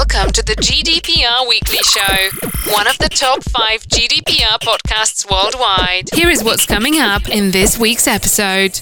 Welcome 0.00 0.32
to 0.32 0.42
the 0.42 0.56
GDPR 0.56 1.46
Weekly 1.46 1.82
Show, 1.82 2.72
one 2.72 2.86
of 2.86 2.96
the 2.96 3.10
top 3.10 3.44
five 3.44 3.82
GDPR 3.82 4.58
podcasts 4.58 5.30
worldwide. 5.30 6.08
Here 6.14 6.30
is 6.30 6.42
what's 6.42 6.64
coming 6.64 6.98
up 6.98 7.28
in 7.28 7.50
this 7.50 7.78
week's 7.78 8.06
episode. 8.06 8.80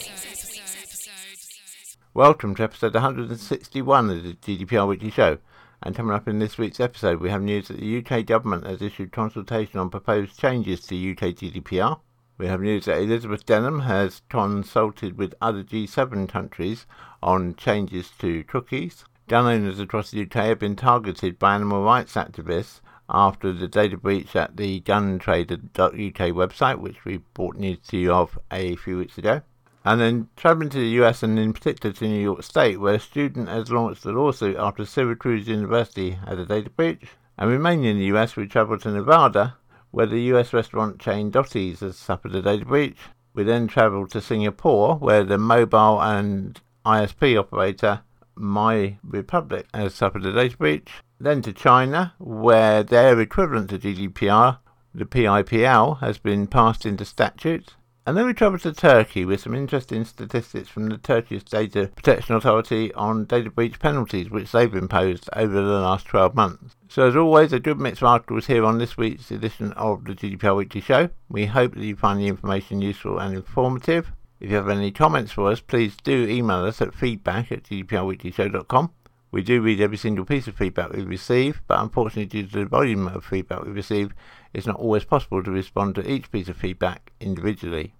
Welcome 2.14 2.54
to 2.54 2.62
episode 2.62 2.94
161 2.94 4.10
of 4.10 4.22
the 4.22 4.34
GDPR 4.34 4.86
Weekly 4.86 5.10
Show. 5.10 5.38
And 5.82 5.96
coming 5.96 6.14
up 6.14 6.28
in 6.28 6.38
this 6.38 6.56
week's 6.56 6.78
episode, 6.78 7.20
we 7.20 7.30
have 7.30 7.42
news 7.42 7.66
that 7.66 7.80
the 7.80 7.98
UK 7.98 8.24
government 8.24 8.64
has 8.64 8.80
issued 8.80 9.10
consultation 9.10 9.80
on 9.80 9.90
proposed 9.90 10.38
changes 10.38 10.86
to 10.86 11.10
UK 11.10 11.34
GDPR. 11.34 11.98
We 12.38 12.46
have 12.46 12.60
news 12.60 12.84
that 12.84 12.98
Elizabeth 12.98 13.44
Denham 13.44 13.80
has 13.80 14.22
consulted 14.28 15.18
with 15.18 15.34
other 15.40 15.64
G7 15.64 16.28
countries 16.28 16.86
on 17.20 17.56
changes 17.56 18.12
to 18.20 18.44
cookies. 18.44 19.04
Gun 19.28 19.44
owners 19.44 19.78
across 19.78 20.10
the 20.10 20.22
UK 20.22 20.32
have 20.46 20.58
been 20.58 20.74
targeted 20.74 21.38
by 21.38 21.54
animal 21.54 21.84
rights 21.84 22.14
activists 22.14 22.80
after 23.10 23.52
the 23.52 23.68
data 23.68 23.98
breach 23.98 24.34
at 24.34 24.56
the 24.56 24.80
guntrader.uk 24.80 25.78
website, 25.84 26.78
which 26.78 27.04
we 27.04 27.18
brought 27.34 27.56
news 27.56 27.76
to 27.88 27.98
you 27.98 28.10
of 28.10 28.38
a 28.50 28.74
few 28.76 28.96
weeks 28.96 29.18
ago. 29.18 29.42
And 29.84 30.00
then 30.00 30.28
travelling 30.34 30.70
to 30.70 30.78
the 30.78 31.02
US 31.02 31.22
and 31.22 31.38
in 31.38 31.52
particular 31.52 31.94
to 31.94 32.08
New 32.08 32.22
York 32.22 32.42
State, 32.42 32.80
where 32.80 32.94
a 32.94 32.98
student 32.98 33.50
has 33.50 33.70
launched 33.70 34.06
a 34.06 34.12
lawsuit 34.12 34.56
after 34.56 34.86
Syracuse 34.86 35.46
University 35.46 36.12
had 36.12 36.38
a 36.38 36.46
data 36.46 36.70
breach. 36.70 37.08
And 37.36 37.50
remaining 37.50 37.84
in 37.84 37.98
the 37.98 38.16
US, 38.16 38.34
we 38.34 38.46
travel 38.46 38.78
to 38.78 38.90
Nevada, 38.90 39.58
where 39.90 40.06
the 40.06 40.22
US 40.32 40.54
restaurant 40.54 40.98
chain 40.98 41.30
Dotty's 41.30 41.80
has 41.80 41.98
suffered 41.98 42.34
a 42.34 42.40
data 42.40 42.64
breach. 42.64 42.96
We 43.34 43.42
then 43.42 43.66
travel 43.66 44.06
to 44.08 44.22
Singapore, 44.22 44.96
where 44.96 45.22
the 45.22 45.36
mobile 45.36 46.00
and 46.00 46.58
ISP 46.86 47.38
operator 47.38 48.00
My 48.38 48.98
Republic 49.02 49.66
has 49.74 49.94
suffered 49.94 50.24
a 50.24 50.32
data 50.32 50.56
breach. 50.56 50.90
Then 51.18 51.42
to 51.42 51.52
China, 51.52 52.14
where 52.18 52.84
their 52.84 53.20
equivalent 53.20 53.70
to 53.70 53.78
GDPR, 53.78 54.58
the 54.94 55.04
PIPL, 55.04 55.98
has 56.00 56.18
been 56.18 56.46
passed 56.46 56.86
into 56.86 57.04
statute. 57.04 57.74
And 58.06 58.16
then 58.16 58.24
we 58.24 58.32
travel 58.32 58.58
to 58.60 58.72
Turkey 58.72 59.26
with 59.26 59.40
some 59.42 59.54
interesting 59.54 60.04
statistics 60.04 60.68
from 60.68 60.88
the 60.88 60.96
Turkish 60.96 61.42
Data 61.42 61.90
Protection 61.94 62.36
Authority 62.36 62.94
on 62.94 63.26
data 63.26 63.50
breach 63.50 63.78
penalties 63.80 64.30
which 64.30 64.52
they've 64.52 64.74
imposed 64.74 65.28
over 65.34 65.60
the 65.60 65.80
last 65.80 66.06
12 66.06 66.34
months. 66.34 66.74
So, 66.88 67.08
as 67.08 67.16
always, 67.16 67.52
a 67.52 67.60
good 67.60 67.78
mix 67.78 67.98
of 67.98 68.08
articles 68.08 68.46
here 68.46 68.64
on 68.64 68.78
this 68.78 68.96
week's 68.96 69.30
edition 69.30 69.74
of 69.74 70.04
the 70.04 70.14
GDPR 70.14 70.56
Weekly 70.56 70.80
Show. 70.80 71.10
We 71.28 71.46
hope 71.46 71.74
that 71.74 71.84
you 71.84 71.96
find 71.96 72.18
the 72.18 72.28
information 72.28 72.80
useful 72.80 73.18
and 73.18 73.34
informative. 73.34 74.12
If 74.40 74.50
you 74.50 74.56
have 74.56 74.68
any 74.68 74.90
comments 74.90 75.32
for 75.32 75.50
us, 75.50 75.60
please 75.60 75.96
do 75.96 76.26
email 76.28 76.64
us 76.64 76.80
at 76.80 76.94
feedback 76.94 77.50
at 77.50 77.64
gdprweeklyshow.com. 77.64 78.92
We 79.30 79.42
do 79.42 79.60
read 79.60 79.80
every 79.80 79.96
single 79.98 80.24
piece 80.24 80.46
of 80.46 80.56
feedback 80.56 80.92
we 80.92 81.02
receive, 81.02 81.60
but 81.66 81.80
unfortunately, 81.80 82.26
due 82.26 82.46
to 82.48 82.58
the 82.60 82.66
volume 82.66 83.08
of 83.08 83.24
feedback 83.24 83.64
we 83.64 83.72
receive, 83.72 84.14
it's 84.54 84.66
not 84.66 84.76
always 84.76 85.04
possible 85.04 85.42
to 85.42 85.50
respond 85.50 85.96
to 85.96 86.10
each 86.10 86.30
piece 86.30 86.48
of 86.48 86.56
feedback 86.56 87.12
individually. 87.20 87.92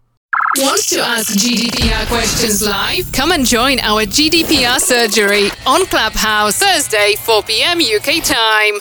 Want 0.56 0.82
to 0.88 1.00
ask 1.00 1.34
GDPR 1.34 2.06
questions 2.06 2.62
live? 2.66 3.12
Come 3.12 3.32
and 3.32 3.44
join 3.44 3.78
our 3.80 4.04
GDPR 4.04 4.78
surgery 4.78 5.50
on 5.66 5.84
Clubhouse 5.86 6.58
Thursday, 6.58 7.14
4 7.16 7.42
p.m. 7.42 7.78
UK 7.78 8.22
time. 8.24 8.78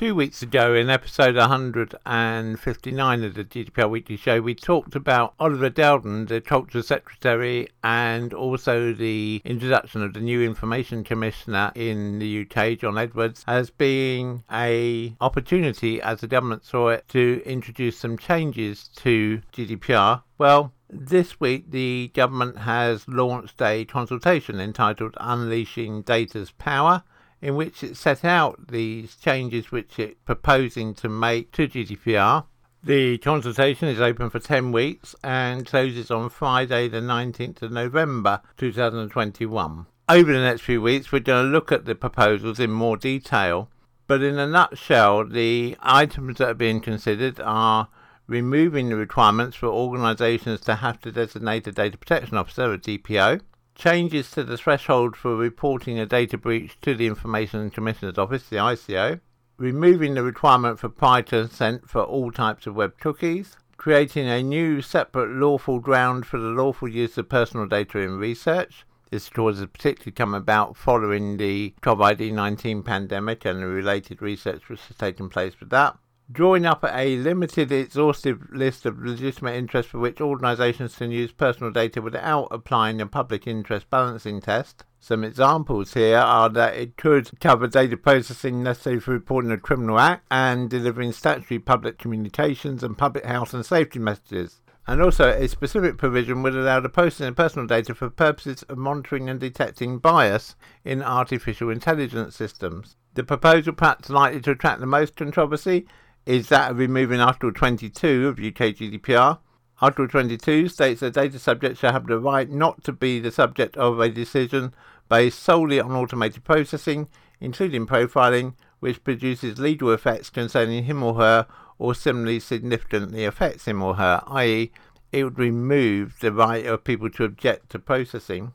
Two 0.00 0.14
weeks 0.14 0.40
ago, 0.40 0.72
in 0.72 0.88
episode 0.88 1.36
159 1.36 3.22
of 3.22 3.34
the 3.34 3.44
GDPR 3.44 3.90
Weekly 3.90 4.16
Show, 4.16 4.40
we 4.40 4.54
talked 4.54 4.94
about 4.94 5.34
Oliver 5.38 5.68
Dowden, 5.68 6.24
the 6.24 6.40
Culture 6.40 6.80
Secretary, 6.80 7.68
and 7.84 8.32
also 8.32 8.94
the 8.94 9.42
introduction 9.44 10.02
of 10.02 10.14
the 10.14 10.20
new 10.20 10.42
Information 10.42 11.04
Commissioner 11.04 11.70
in 11.74 12.18
the 12.18 12.46
UK, 12.46 12.78
John 12.78 12.96
Edwards, 12.96 13.44
as 13.46 13.68
being 13.68 14.42
a 14.50 15.14
opportunity, 15.20 16.00
as 16.00 16.22
the 16.22 16.26
government 16.26 16.64
saw 16.64 16.88
it, 16.88 17.06
to 17.10 17.42
introduce 17.44 17.98
some 17.98 18.16
changes 18.16 18.88
to 18.96 19.42
GDPR. 19.52 20.22
Well, 20.38 20.72
this 20.88 21.38
week, 21.38 21.70
the 21.70 22.10
government 22.14 22.56
has 22.56 23.06
launched 23.06 23.60
a 23.60 23.84
consultation 23.84 24.60
entitled 24.60 25.14
Unleashing 25.20 26.00
Data's 26.00 26.52
Power 26.52 27.02
in 27.42 27.56
which 27.56 27.82
it 27.82 27.96
set 27.96 28.24
out 28.24 28.68
these 28.68 29.16
changes 29.16 29.70
which 29.70 29.98
it's 29.98 30.20
proposing 30.24 30.94
to 30.94 31.08
make 31.08 31.52
to 31.52 31.68
GDPR. 31.68 32.44
The 32.82 33.18
consultation 33.18 33.88
is 33.88 34.00
open 34.00 34.30
for 34.30 34.38
10 34.38 34.72
weeks 34.72 35.14
and 35.22 35.66
closes 35.66 36.10
on 36.10 36.30
Friday, 36.30 36.88
the 36.88 37.00
19th 37.00 37.62
of 37.62 37.72
November 37.72 38.40
2021. 38.56 39.86
Over 40.08 40.32
the 40.32 40.40
next 40.40 40.62
few 40.62 40.82
weeks, 40.82 41.12
we're 41.12 41.20
going 41.20 41.46
to 41.46 41.52
look 41.52 41.70
at 41.70 41.84
the 41.84 41.94
proposals 41.94 42.58
in 42.58 42.70
more 42.70 42.96
detail, 42.96 43.68
but 44.06 44.22
in 44.22 44.38
a 44.38 44.46
nutshell, 44.46 45.26
the 45.26 45.76
items 45.80 46.38
that 46.38 46.48
are 46.48 46.54
being 46.54 46.80
considered 46.80 47.38
are 47.40 47.88
removing 48.26 48.88
the 48.88 48.96
requirements 48.96 49.56
for 49.56 49.66
organisations 49.66 50.60
to 50.62 50.76
have 50.76 51.00
to 51.02 51.12
designate 51.12 51.66
a 51.66 51.72
data 51.72 51.98
protection 51.98 52.36
officer, 52.36 52.72
a 52.72 52.78
DPO, 52.78 53.40
changes 53.80 54.30
to 54.30 54.44
the 54.44 54.58
threshold 54.58 55.16
for 55.16 55.34
reporting 55.34 55.98
a 55.98 56.04
data 56.04 56.36
breach 56.36 56.76
to 56.82 56.94
the 56.94 57.06
Information 57.06 57.70
Commissioner's 57.70 58.18
Office, 58.18 58.46
the 58.48 58.56
ICO, 58.56 59.20
removing 59.56 60.14
the 60.14 60.22
requirement 60.22 60.78
for 60.78 60.90
prior 60.90 61.22
consent 61.22 61.88
for 61.88 62.02
all 62.02 62.30
types 62.30 62.66
of 62.66 62.76
web 62.76 62.98
cookies, 63.00 63.56
creating 63.78 64.28
a 64.28 64.42
new 64.42 64.82
separate 64.82 65.30
lawful 65.30 65.80
ground 65.80 66.26
for 66.26 66.38
the 66.38 66.48
lawful 66.48 66.88
use 66.88 67.16
of 67.16 67.30
personal 67.30 67.66
data 67.66 67.98
in 67.98 68.18
research. 68.18 68.84
This 69.10 69.30
clause 69.30 69.58
has 69.58 69.66
particularly 69.68 70.12
come 70.12 70.34
about 70.34 70.76
following 70.76 71.38
the 71.38 71.74
COVID 71.80 72.32
19 72.32 72.82
pandemic 72.82 73.46
and 73.46 73.62
the 73.62 73.66
related 73.66 74.20
research 74.20 74.68
which 74.68 74.82
has 74.88 74.96
taken 74.98 75.30
place 75.30 75.58
with 75.58 75.70
that 75.70 75.96
drawing 76.32 76.64
up 76.64 76.84
a 76.84 77.16
limited, 77.16 77.72
exhaustive 77.72 78.50
list 78.52 78.86
of 78.86 79.00
legitimate 79.00 79.56
interests 79.56 79.90
for 79.90 79.98
which 79.98 80.20
organisations 80.20 80.96
can 80.96 81.10
use 81.10 81.32
personal 81.32 81.72
data 81.72 82.00
without 82.00 82.48
applying 82.50 83.00
a 83.00 83.06
public 83.06 83.46
interest 83.46 83.90
balancing 83.90 84.40
test. 84.40 84.84
Some 85.00 85.24
examples 85.24 85.94
here 85.94 86.18
are 86.18 86.48
that 86.50 86.76
it 86.76 86.96
could 86.96 87.40
cover 87.40 87.66
data 87.66 87.96
processing 87.96 88.62
necessary 88.62 89.00
for 89.00 89.12
reporting 89.12 89.50
a 89.50 89.56
criminal 89.56 89.98
act 89.98 90.26
and 90.30 90.68
delivering 90.68 91.12
statutory 91.12 91.58
public 91.58 91.98
communications 91.98 92.82
and 92.82 92.98
public 92.98 93.24
health 93.24 93.54
and 93.54 93.64
safety 93.64 93.98
messages. 93.98 94.60
And 94.86 95.00
also, 95.00 95.28
a 95.28 95.48
specific 95.48 95.98
provision 95.98 96.42
would 96.42 96.54
allow 96.54 96.80
the 96.80 96.88
posting 96.88 97.26
of 97.26 97.36
personal 97.36 97.66
data 97.66 97.94
for 97.94 98.10
purposes 98.10 98.62
of 98.64 98.76
monitoring 98.76 99.28
and 99.28 99.38
detecting 99.38 99.98
bias 99.98 100.56
in 100.84 101.02
artificial 101.02 101.70
intelligence 101.70 102.36
systems. 102.36 102.96
The 103.14 103.24
proposal 103.24 103.72
perhaps 103.72 104.10
likely 104.10 104.40
to 104.42 104.52
attract 104.52 104.80
the 104.80 104.86
most 104.86 105.16
controversy 105.16 105.86
is 106.26 106.48
that 106.48 106.70
of 106.70 106.78
removing 106.78 107.20
Article 107.20 107.52
22 107.52 108.28
of 108.28 108.38
UK 108.38 108.74
GDPR. 108.74 109.38
Article 109.80 110.08
22 110.08 110.68
states 110.68 111.00
that 111.00 111.14
data 111.14 111.38
subjects 111.38 111.80
shall 111.80 111.92
have 111.92 112.06
the 112.06 112.18
right 112.18 112.50
not 112.50 112.84
to 112.84 112.92
be 112.92 113.18
the 113.18 113.30
subject 113.30 113.76
of 113.76 113.98
a 113.98 114.10
decision 114.10 114.74
based 115.08 115.38
solely 115.38 115.80
on 115.80 115.92
automated 115.92 116.44
processing, 116.44 117.08
including 117.40 117.86
profiling, 117.86 118.54
which 118.80 119.02
produces 119.02 119.58
legal 119.58 119.90
effects 119.92 120.30
concerning 120.30 120.84
him 120.84 121.02
or 121.02 121.14
her 121.14 121.46
or 121.78 121.94
similarly 121.94 122.38
significantly 122.38 123.24
affects 123.24 123.64
him 123.66 123.82
or 123.82 123.94
her, 123.94 124.22
i.e., 124.26 124.70
it 125.12 125.24
would 125.24 125.38
remove 125.38 126.20
the 126.20 126.32
right 126.32 126.66
of 126.66 126.84
people 126.84 127.10
to 127.10 127.24
object 127.24 127.70
to 127.70 127.78
processing. 127.78 128.52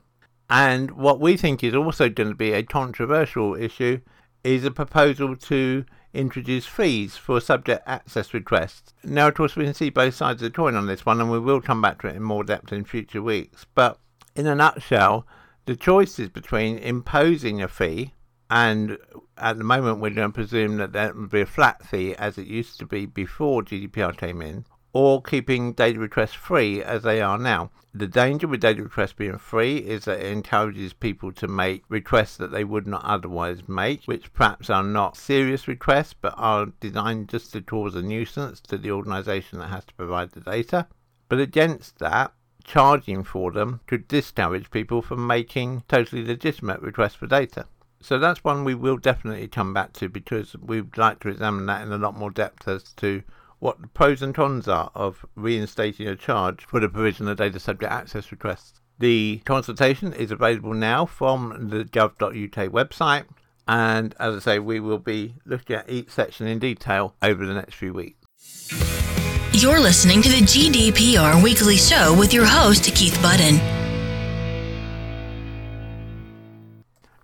And 0.48 0.92
what 0.92 1.20
we 1.20 1.36
think 1.36 1.64
is 1.64 1.74
also 1.74 2.08
going 2.08 2.28
to 2.28 2.36
be 2.36 2.52
a 2.52 2.62
controversial 2.62 3.56
issue 3.56 4.00
is 4.44 4.64
a 4.64 4.70
proposal 4.70 5.34
to 5.34 5.84
introduce 6.16 6.66
fees 6.66 7.16
for 7.16 7.40
subject 7.40 7.82
access 7.86 8.32
requests. 8.32 8.94
Now, 9.04 9.28
of 9.28 9.34
course, 9.34 9.54
we 9.54 9.64
can 9.64 9.74
see 9.74 9.90
both 9.90 10.14
sides 10.14 10.42
of 10.42 10.52
the 10.52 10.56
coin 10.56 10.74
on 10.74 10.86
this 10.86 11.06
one, 11.06 11.20
and 11.20 11.30
we 11.30 11.38
will 11.38 11.60
come 11.60 11.82
back 11.82 12.00
to 12.00 12.08
it 12.08 12.16
in 12.16 12.22
more 12.22 12.44
depth 12.44 12.72
in 12.72 12.84
future 12.84 13.22
weeks. 13.22 13.66
But 13.74 13.98
in 14.34 14.46
a 14.46 14.54
nutshell, 14.54 15.26
the 15.66 15.76
choice 15.76 16.18
is 16.18 16.28
between 16.28 16.78
imposing 16.78 17.62
a 17.62 17.68
fee, 17.68 18.12
and 18.50 18.98
at 19.36 19.58
the 19.58 19.64
moment, 19.64 19.98
we're 19.98 20.10
going 20.10 20.30
to 20.30 20.34
presume 20.34 20.76
that 20.78 20.92
that 20.92 21.16
would 21.16 21.30
be 21.30 21.40
a 21.40 21.46
flat 21.46 21.84
fee 21.84 22.14
as 22.14 22.38
it 22.38 22.46
used 22.46 22.78
to 22.78 22.86
be 22.86 23.06
before 23.06 23.62
GDPR 23.62 24.16
came 24.16 24.40
in, 24.40 24.64
or 24.98 25.20
keeping 25.20 25.74
data 25.74 26.00
requests 26.00 26.32
free 26.32 26.82
as 26.82 27.02
they 27.02 27.20
are 27.20 27.36
now. 27.36 27.70
The 27.92 28.06
danger 28.06 28.48
with 28.48 28.62
data 28.62 28.82
requests 28.82 29.12
being 29.12 29.36
free 29.36 29.76
is 29.76 30.06
that 30.06 30.20
it 30.20 30.32
encourages 30.32 30.94
people 30.94 31.32
to 31.32 31.46
make 31.46 31.84
requests 31.90 32.38
that 32.38 32.50
they 32.50 32.64
would 32.64 32.86
not 32.86 33.04
otherwise 33.04 33.68
make, 33.68 34.04
which 34.06 34.32
perhaps 34.32 34.70
are 34.70 34.82
not 34.82 35.14
serious 35.14 35.68
requests 35.68 36.14
but 36.14 36.32
are 36.38 36.72
designed 36.80 37.28
just 37.28 37.52
to 37.52 37.60
cause 37.60 37.94
a 37.94 38.00
nuisance 38.00 38.58
to 38.62 38.78
the 38.78 38.90
organisation 38.90 39.58
that 39.58 39.68
has 39.68 39.84
to 39.84 39.92
provide 39.92 40.30
the 40.30 40.40
data. 40.40 40.86
But 41.28 41.40
against 41.40 41.98
that, 41.98 42.32
charging 42.64 43.22
for 43.22 43.52
them 43.52 43.80
could 43.86 44.08
discourage 44.08 44.70
people 44.70 45.02
from 45.02 45.26
making 45.26 45.82
totally 45.88 46.24
legitimate 46.24 46.80
requests 46.80 47.16
for 47.16 47.26
data. 47.26 47.66
So 48.00 48.18
that's 48.18 48.42
one 48.42 48.64
we 48.64 48.74
will 48.74 48.96
definitely 48.96 49.48
come 49.48 49.74
back 49.74 49.92
to 49.94 50.08
because 50.08 50.56
we'd 50.56 50.96
like 50.96 51.20
to 51.20 51.28
examine 51.28 51.66
that 51.66 51.82
in 51.82 51.92
a 51.92 51.98
lot 51.98 52.16
more 52.16 52.30
depth 52.30 52.66
as 52.66 52.94
to 52.94 53.22
what 53.66 53.80
the 53.80 53.88
pros 53.88 54.22
and 54.22 54.32
cons 54.32 54.68
are 54.68 54.92
of 54.94 55.26
reinstating 55.34 56.06
a 56.06 56.14
charge 56.14 56.64
for 56.64 56.78
the 56.78 56.88
provision 56.88 57.26
of 57.26 57.36
data 57.36 57.58
subject 57.58 57.90
access 57.90 58.30
requests. 58.30 58.80
The 59.00 59.42
consultation 59.44 60.12
is 60.12 60.30
available 60.30 60.72
now 60.72 61.04
from 61.04 61.70
the 61.70 61.84
gov.uk 61.84 62.70
website, 62.70 63.24
And 63.66 64.14
as 64.20 64.36
I 64.36 64.38
say, 64.38 64.58
we 64.60 64.78
will 64.78 65.00
be 65.00 65.34
looking 65.44 65.74
at 65.74 65.90
each 65.90 66.10
section 66.10 66.46
in 66.46 66.60
detail 66.60 67.16
over 67.20 67.44
the 67.44 67.54
next 67.54 67.74
few 67.74 67.92
weeks. 67.92 68.70
You're 69.50 69.80
listening 69.80 70.22
to 70.22 70.28
the 70.28 70.42
GDPR 70.42 71.42
Weekly 71.42 71.76
Show 71.76 72.14
with 72.16 72.32
your 72.32 72.46
host, 72.46 72.84
Keith 72.94 73.20
Budden. 73.20 73.58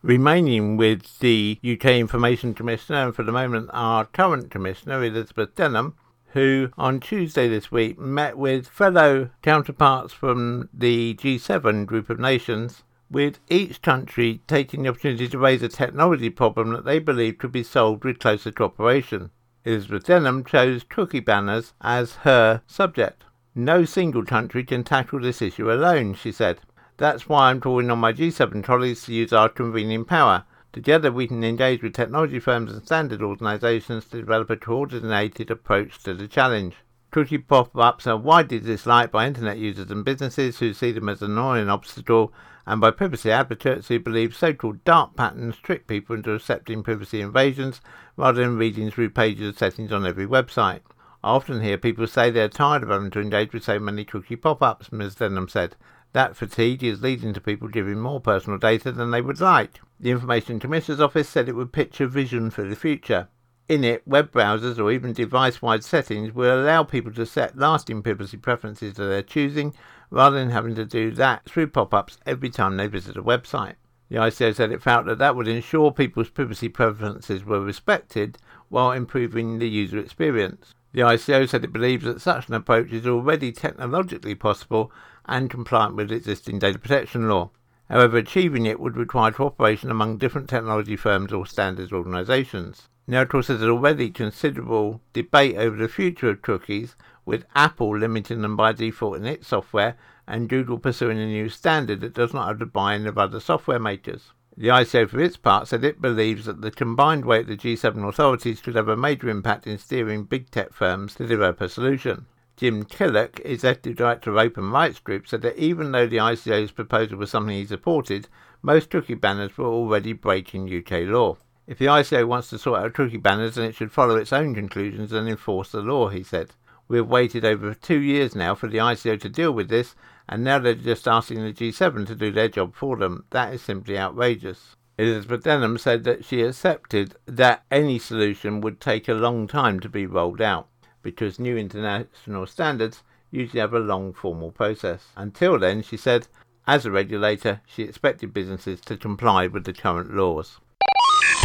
Remaining 0.02 0.76
with 0.76 1.20
the 1.20 1.60
UK 1.62 2.00
Information 2.00 2.52
Commissioner, 2.52 3.04
and 3.04 3.14
for 3.14 3.22
the 3.22 3.30
moment 3.30 3.70
our 3.72 4.06
current 4.06 4.50
Commissioner, 4.50 5.04
Elizabeth 5.04 5.54
Denham, 5.54 5.94
who 6.32 6.70
on 6.78 7.00
Tuesday 7.00 7.48
this 7.48 7.70
week 7.70 7.98
met 7.98 8.36
with 8.36 8.66
fellow 8.66 9.30
counterparts 9.42 10.12
from 10.12 10.68
the 10.72 11.14
G7 11.14 11.86
group 11.86 12.10
of 12.10 12.18
nations, 12.18 12.82
with 13.10 13.38
each 13.50 13.82
country 13.82 14.40
taking 14.46 14.82
the 14.82 14.88
opportunity 14.88 15.28
to 15.28 15.38
raise 15.38 15.62
a 15.62 15.68
technology 15.68 16.30
problem 16.30 16.72
that 16.72 16.84
they 16.84 16.98
believe 16.98 17.38
could 17.38 17.52
be 17.52 17.62
solved 17.62 18.04
with 18.04 18.18
closer 18.18 18.50
cooperation. 18.50 19.30
Elizabeth 19.64 20.04
Denham 20.04 20.44
chose 20.44 20.84
cookie 20.88 21.20
banners 21.20 21.74
as 21.82 22.16
her 22.16 22.62
subject. 22.66 23.24
No 23.54 23.84
single 23.84 24.24
country 24.24 24.64
can 24.64 24.82
tackle 24.82 25.20
this 25.20 25.42
issue 25.42 25.70
alone, 25.70 26.14
she 26.14 26.32
said. 26.32 26.60
That's 26.96 27.28
why 27.28 27.50
I'm 27.50 27.60
calling 27.60 27.90
on 27.90 27.98
my 27.98 28.12
G7 28.12 28.64
colleagues 28.64 29.04
to 29.04 29.12
use 29.12 29.32
our 29.32 29.48
convening 29.48 30.04
power. 30.04 30.44
Together 30.72 31.12
we 31.12 31.26
can 31.26 31.44
engage 31.44 31.82
with 31.82 31.92
technology 31.92 32.40
firms 32.40 32.72
and 32.72 32.82
standard 32.82 33.20
organisations 33.20 34.06
to 34.06 34.20
develop 34.20 34.48
a 34.48 34.56
coordinated 34.56 35.50
approach 35.50 36.02
to 36.02 36.14
the 36.14 36.26
challenge. 36.26 36.76
Cookie 37.10 37.36
pop-ups 37.36 38.06
are 38.06 38.16
widely 38.16 38.58
disliked 38.58 39.12
by 39.12 39.26
internet 39.26 39.58
users 39.58 39.90
and 39.90 40.02
businesses 40.02 40.58
who 40.58 40.72
see 40.72 40.90
them 40.90 41.10
as 41.10 41.20
an 41.20 41.32
annoying 41.32 41.68
obstacle 41.68 42.32
and 42.66 42.80
by 42.80 42.90
privacy 42.90 43.30
advocates 43.30 43.88
who 43.88 43.98
believe 43.98 44.34
so-called 44.34 44.82
dark 44.84 45.14
patterns 45.14 45.58
trick 45.58 45.86
people 45.86 46.16
into 46.16 46.32
accepting 46.32 46.82
privacy 46.82 47.20
invasions 47.20 47.82
rather 48.16 48.40
than 48.40 48.56
reading 48.56 48.90
through 48.90 49.10
pages 49.10 49.50
of 49.50 49.58
settings 49.58 49.92
on 49.92 50.06
every 50.06 50.26
website. 50.26 50.80
I 51.22 51.32
often 51.32 51.60
hear 51.60 51.76
people 51.76 52.06
say 52.06 52.30
they're 52.30 52.48
tired 52.48 52.82
of 52.82 52.88
having 52.88 53.10
to 53.10 53.20
engage 53.20 53.52
with 53.52 53.64
so 53.64 53.78
many 53.78 54.06
cookie 54.06 54.36
pop-ups, 54.36 54.90
Ms 54.90 55.16
Denham 55.16 55.50
said. 55.50 55.76
That 56.14 56.36
fatigue 56.36 56.82
is 56.82 57.02
leading 57.02 57.34
to 57.34 57.40
people 57.40 57.68
giving 57.68 58.00
more 58.00 58.20
personal 58.20 58.58
data 58.58 58.90
than 58.90 59.10
they 59.10 59.20
would 59.20 59.40
like. 59.40 59.80
The 60.02 60.10
Information 60.10 60.58
Commissioner's 60.58 61.00
Office 61.00 61.28
said 61.28 61.48
it 61.48 61.54
would 61.54 61.72
pitch 61.72 62.00
a 62.00 62.08
vision 62.08 62.50
for 62.50 62.64
the 62.64 62.74
future. 62.74 63.28
In 63.68 63.84
it, 63.84 64.02
web 64.04 64.32
browsers 64.32 64.76
or 64.76 64.90
even 64.90 65.12
device 65.12 65.62
wide 65.62 65.84
settings 65.84 66.34
will 66.34 66.60
allow 66.60 66.82
people 66.82 67.12
to 67.12 67.24
set 67.24 67.56
lasting 67.56 68.02
privacy 68.02 68.36
preferences 68.36 68.98
of 68.98 69.08
their 69.08 69.22
choosing 69.22 69.72
rather 70.10 70.40
than 70.40 70.50
having 70.50 70.74
to 70.74 70.84
do 70.84 71.12
that 71.12 71.44
through 71.44 71.68
pop 71.68 71.94
ups 71.94 72.18
every 72.26 72.50
time 72.50 72.76
they 72.76 72.88
visit 72.88 73.16
a 73.16 73.22
website. 73.22 73.76
The 74.08 74.16
ICO 74.16 74.52
said 74.52 74.72
it 74.72 74.82
felt 74.82 75.06
that 75.06 75.18
that 75.18 75.36
would 75.36 75.46
ensure 75.46 75.92
people's 75.92 76.30
privacy 76.30 76.68
preferences 76.68 77.44
were 77.44 77.60
respected 77.60 78.38
while 78.70 78.90
improving 78.90 79.60
the 79.60 79.68
user 79.68 79.98
experience. 79.98 80.74
The 80.92 81.02
ICO 81.02 81.48
said 81.48 81.62
it 81.62 81.72
believes 81.72 82.04
that 82.06 82.20
such 82.20 82.48
an 82.48 82.54
approach 82.54 82.90
is 82.90 83.06
already 83.06 83.52
technologically 83.52 84.34
possible 84.34 84.90
and 85.26 85.48
compliant 85.48 85.94
with 85.94 86.10
existing 86.10 86.58
data 86.58 86.80
protection 86.80 87.28
law. 87.28 87.52
However, 87.92 88.16
achieving 88.16 88.64
it 88.64 88.80
would 88.80 88.96
require 88.96 89.32
cooperation 89.32 89.90
among 89.90 90.16
different 90.16 90.48
technology 90.48 90.96
firms 90.96 91.30
or 91.30 91.44
standards 91.44 91.92
organisations. 91.92 92.88
Now, 93.06 93.20
of 93.20 93.28
course, 93.28 93.48
there's 93.48 93.62
already 93.62 94.08
considerable 94.08 95.02
debate 95.12 95.58
over 95.58 95.76
the 95.76 95.88
future 95.88 96.30
of 96.30 96.40
cookies, 96.40 96.96
with 97.26 97.44
Apple 97.54 97.98
limiting 97.98 98.40
them 98.40 98.56
by 98.56 98.72
default 98.72 99.18
in 99.18 99.26
its 99.26 99.48
software 99.48 99.98
and 100.26 100.48
Google 100.48 100.78
pursuing 100.78 101.18
a 101.18 101.26
new 101.26 101.50
standard 101.50 102.00
that 102.00 102.14
does 102.14 102.32
not 102.32 102.48
have 102.48 102.60
the 102.60 102.64
buy-in 102.64 103.06
of 103.06 103.18
other 103.18 103.40
software 103.40 103.78
makers. 103.78 104.32
The 104.56 104.68
ICO, 104.68 105.10
for 105.10 105.20
its 105.20 105.36
part, 105.36 105.68
said 105.68 105.84
it 105.84 106.00
believes 106.00 106.46
that 106.46 106.62
the 106.62 106.70
combined 106.70 107.26
weight 107.26 107.42
of 107.42 107.48
the 107.48 107.56
G7 107.58 108.08
authorities 108.08 108.62
could 108.62 108.74
have 108.74 108.88
a 108.88 108.96
major 108.96 109.28
impact 109.28 109.66
in 109.66 109.76
steering 109.76 110.24
big 110.24 110.50
tech 110.50 110.72
firms 110.72 111.14
to 111.16 111.26
develop 111.26 111.60
a 111.60 111.68
solution. 111.68 112.24
Jim 112.54 112.84
Killock, 112.84 113.40
executive 113.44 113.96
director 113.96 114.30
of 114.30 114.36
Open 114.36 114.70
Rights 114.70 114.98
Group, 114.98 115.26
said 115.26 115.40
that 115.40 115.56
even 115.56 115.90
though 115.90 116.06
the 116.06 116.18
ICO's 116.18 116.70
proposal 116.70 117.16
was 117.16 117.30
something 117.30 117.56
he 117.56 117.64
supported, 117.64 118.28
most 118.60 118.90
cookie 118.90 119.14
banners 119.14 119.56
were 119.56 119.66
already 119.66 120.12
breaking 120.12 120.72
UK 120.72 121.08
law. 121.08 121.38
If 121.66 121.78
the 121.78 121.86
ICO 121.86 122.26
wants 122.26 122.50
to 122.50 122.58
sort 122.58 122.80
out 122.80 122.92
cookie 122.92 123.16
banners, 123.16 123.54
then 123.54 123.64
it 123.64 123.74
should 123.74 123.90
follow 123.90 124.16
its 124.16 124.34
own 124.34 124.54
conclusions 124.54 125.12
and 125.12 125.28
enforce 125.28 125.72
the 125.72 125.80
law, 125.80 126.08
he 126.08 126.22
said. 126.22 126.50
We 126.88 126.98
have 126.98 127.08
waited 127.08 127.44
over 127.44 127.72
two 127.72 128.00
years 128.00 128.36
now 128.36 128.54
for 128.54 128.68
the 128.68 128.78
ICO 128.78 129.18
to 129.20 129.28
deal 129.30 129.52
with 129.52 129.70
this, 129.70 129.94
and 130.28 130.44
now 130.44 130.58
they're 130.58 130.74
just 130.74 131.08
asking 131.08 131.42
the 131.42 131.52
G7 131.54 132.06
to 132.06 132.14
do 132.14 132.30
their 132.30 132.48
job 132.48 132.74
for 132.74 132.98
them. 132.98 133.24
That 133.30 133.54
is 133.54 133.62
simply 133.62 133.98
outrageous. 133.98 134.76
Elizabeth 134.98 135.44
Denham 135.44 135.78
said 135.78 136.04
that 136.04 136.24
she 136.26 136.42
accepted 136.42 137.16
that 137.24 137.64
any 137.70 137.98
solution 137.98 138.60
would 138.60 138.78
take 138.78 139.08
a 139.08 139.14
long 139.14 139.48
time 139.48 139.80
to 139.80 139.88
be 139.88 140.04
rolled 140.04 140.42
out 140.42 140.68
because 141.02 141.38
new 141.38 141.56
international 141.56 142.46
standards 142.46 143.02
usually 143.30 143.60
have 143.60 143.74
a 143.74 143.78
long 143.78 144.12
formal 144.12 144.50
process. 144.50 145.04
Until 145.16 145.58
then, 145.58 145.82
she 145.82 145.96
said, 145.96 146.28
as 146.66 146.84
a 146.86 146.90
regulator, 146.90 147.60
she 147.66 147.82
expected 147.82 148.32
businesses 148.32 148.80
to 148.82 148.96
comply 148.96 149.48
with 149.48 149.64
the 149.64 149.72
current 149.72 150.14
laws. 150.14 150.60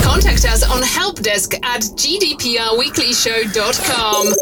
Contact 0.01 0.45
us 0.45 0.63
on 0.63 0.83
helpdesk 0.83 1.55
at 1.63 1.81
gdprweeklyshow.com. 1.81 4.33